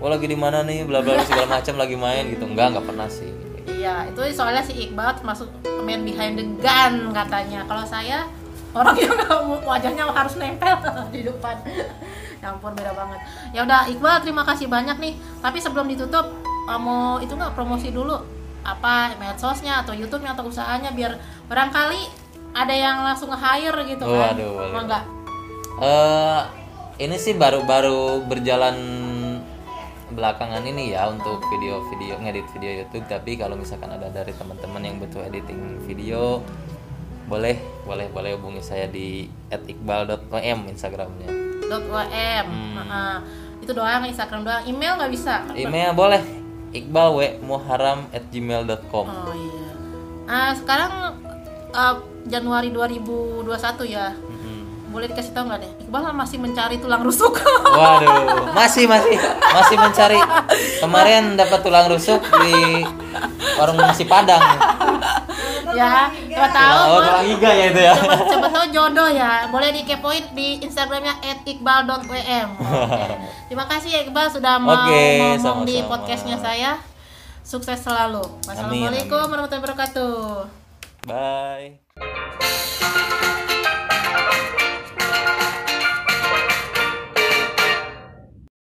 oh 0.00 0.08
lagi 0.10 0.26
di 0.26 0.38
mana 0.38 0.62
nih 0.62 0.86
bla 0.86 1.00
bla 1.04 1.20
segala 1.22 1.58
macam 1.60 1.74
lagi 1.78 1.96
main 1.98 2.24
gitu 2.30 2.44
nggak 2.46 2.66
nggak 2.78 2.86
pernah 2.86 3.08
sih 3.10 3.44
Iya, 3.64 4.08
itu 4.08 4.20
soalnya 4.32 4.64
si 4.64 4.72
Iqbal 4.88 5.24
masuk 5.24 5.48
main 5.84 6.04
behind 6.04 6.40
the 6.40 6.44
gun 6.60 7.12
katanya. 7.12 7.64
Kalau 7.68 7.84
saya 7.84 8.24
orang 8.72 8.96
yang 8.96 9.12
wajahnya 9.60 10.04
harus 10.08 10.40
nempel 10.40 10.72
di 11.12 11.24
depan. 11.24 11.52
ya 12.44 12.52
ampun 12.52 12.72
beda 12.72 12.92
banget. 12.96 13.20
Ya 13.52 13.64
udah 13.64 13.84
Iqbal 13.88 14.24
terima 14.24 14.44
kasih 14.44 14.72
banyak 14.72 14.96
nih. 15.00 15.16
Tapi 15.40 15.60
sebelum 15.60 15.84
ditutup 15.88 16.32
eh, 16.44 16.80
mau 16.80 17.20
itu 17.20 17.32
nggak 17.36 17.52
promosi 17.52 17.92
dulu 17.92 18.16
apa 18.64 19.20
medsosnya 19.20 19.84
atau 19.84 19.92
YouTube-nya 19.92 20.32
atau 20.32 20.48
usahanya 20.48 20.88
biar 20.96 21.20
barangkali 21.52 22.00
ada 22.56 22.72
yang 22.72 23.04
langsung 23.04 23.28
nge-hire 23.32 23.84
gitu 23.84 24.04
kan. 24.08 24.32
Waduh, 24.32 24.48
boleh. 24.60 24.72
Mau 24.72 24.82
nggak? 24.88 25.04
eh 25.74 26.40
ini 27.02 27.18
sih 27.18 27.34
baru-baru 27.34 28.22
berjalan 28.30 28.76
belakangan 30.14 30.62
ini 30.62 30.94
ya 30.94 31.10
untuk 31.10 31.42
video-video 31.50 32.16
ngedit 32.22 32.46
video 32.54 32.70
YouTube 32.82 33.04
tapi 33.10 33.34
kalau 33.34 33.58
misalkan 33.58 33.90
ada 33.90 34.08
dari 34.08 34.30
teman-teman 34.34 34.82
yang 34.86 34.96
butuh 35.02 35.26
editing 35.26 35.82
video 35.82 36.40
boleh 37.26 37.56
boleh 37.82 38.06
boleh 38.12 38.30
hubungi 38.38 38.62
saya 38.62 38.86
di 38.86 39.26
@iqbal.om 39.50 40.58
Instagramnya 40.70 41.28
.wm. 41.64 42.46
Hmm. 42.46 42.76
Heeh. 42.78 43.16
itu 43.64 43.72
doang 43.72 44.04
Instagram 44.04 44.44
doang. 44.44 44.62
Email 44.68 44.92
nggak 45.00 45.12
bisa. 45.12 45.40
email 45.56 45.96
boleh 45.96 46.20
iqbal 46.76 47.16
w 47.16 47.20
muharam 47.40 48.04
at 48.12 48.28
gmail.com 48.28 49.06
Oh 49.08 49.32
iya. 49.32 49.68
Ah 50.28 50.52
sekarang 50.52 51.16
eh, 51.72 51.96
Januari 52.28 52.68
2021 52.72 53.48
ya. 53.88 54.12
Boleh 54.94 55.10
dikasih 55.10 55.34
tahu 55.34 55.50
nggak 55.50 55.58
deh? 55.58 55.72
Iqbal 55.82 56.14
masih 56.14 56.38
mencari 56.38 56.78
tulang 56.78 57.02
rusuk. 57.02 57.34
Waduh, 57.82 58.54
masih 58.54 58.86
masih 58.86 59.18
masih 59.50 59.74
mencari. 59.74 60.18
Kemarin 60.78 61.34
dapat 61.34 61.60
tulang 61.66 61.90
rusuk 61.90 62.22
di 62.46 62.86
warung 63.58 63.74
nasi 63.74 64.06
Padang. 64.06 64.38
ya, 65.74 66.06
siapa 66.30 66.48
tahu. 66.54 66.78
Oh, 66.94 67.00
tulang 67.02 67.26
iga 67.26 67.50
ya 67.50 67.64
itu 67.74 67.80
ya. 67.82 67.94
Siapa, 67.98 68.22
siapa 68.30 68.48
tahu 68.54 68.64
jodoh 68.70 69.10
ya. 69.10 69.50
Boleh 69.50 69.74
dikepoin 69.74 70.30
di 70.30 70.62
Instagramnya 70.62 71.18
@iqbal.wm. 71.42 72.48
Terima 73.50 73.66
kasih 73.66 73.90
ya 73.98 74.00
Iqbal 74.06 74.30
sudah 74.30 74.62
mau 74.62 74.86
Oke, 74.86 75.34
ngomong 75.42 75.66
di 75.66 75.82
podcastnya 75.82 76.38
saya. 76.38 76.78
Sukses 77.42 77.82
selalu. 77.82 78.22
Wassalamualaikum 78.46 79.26
warahmatullahi 79.26 79.62
wabarakatuh. 79.66 80.14
Bye. 81.04 82.72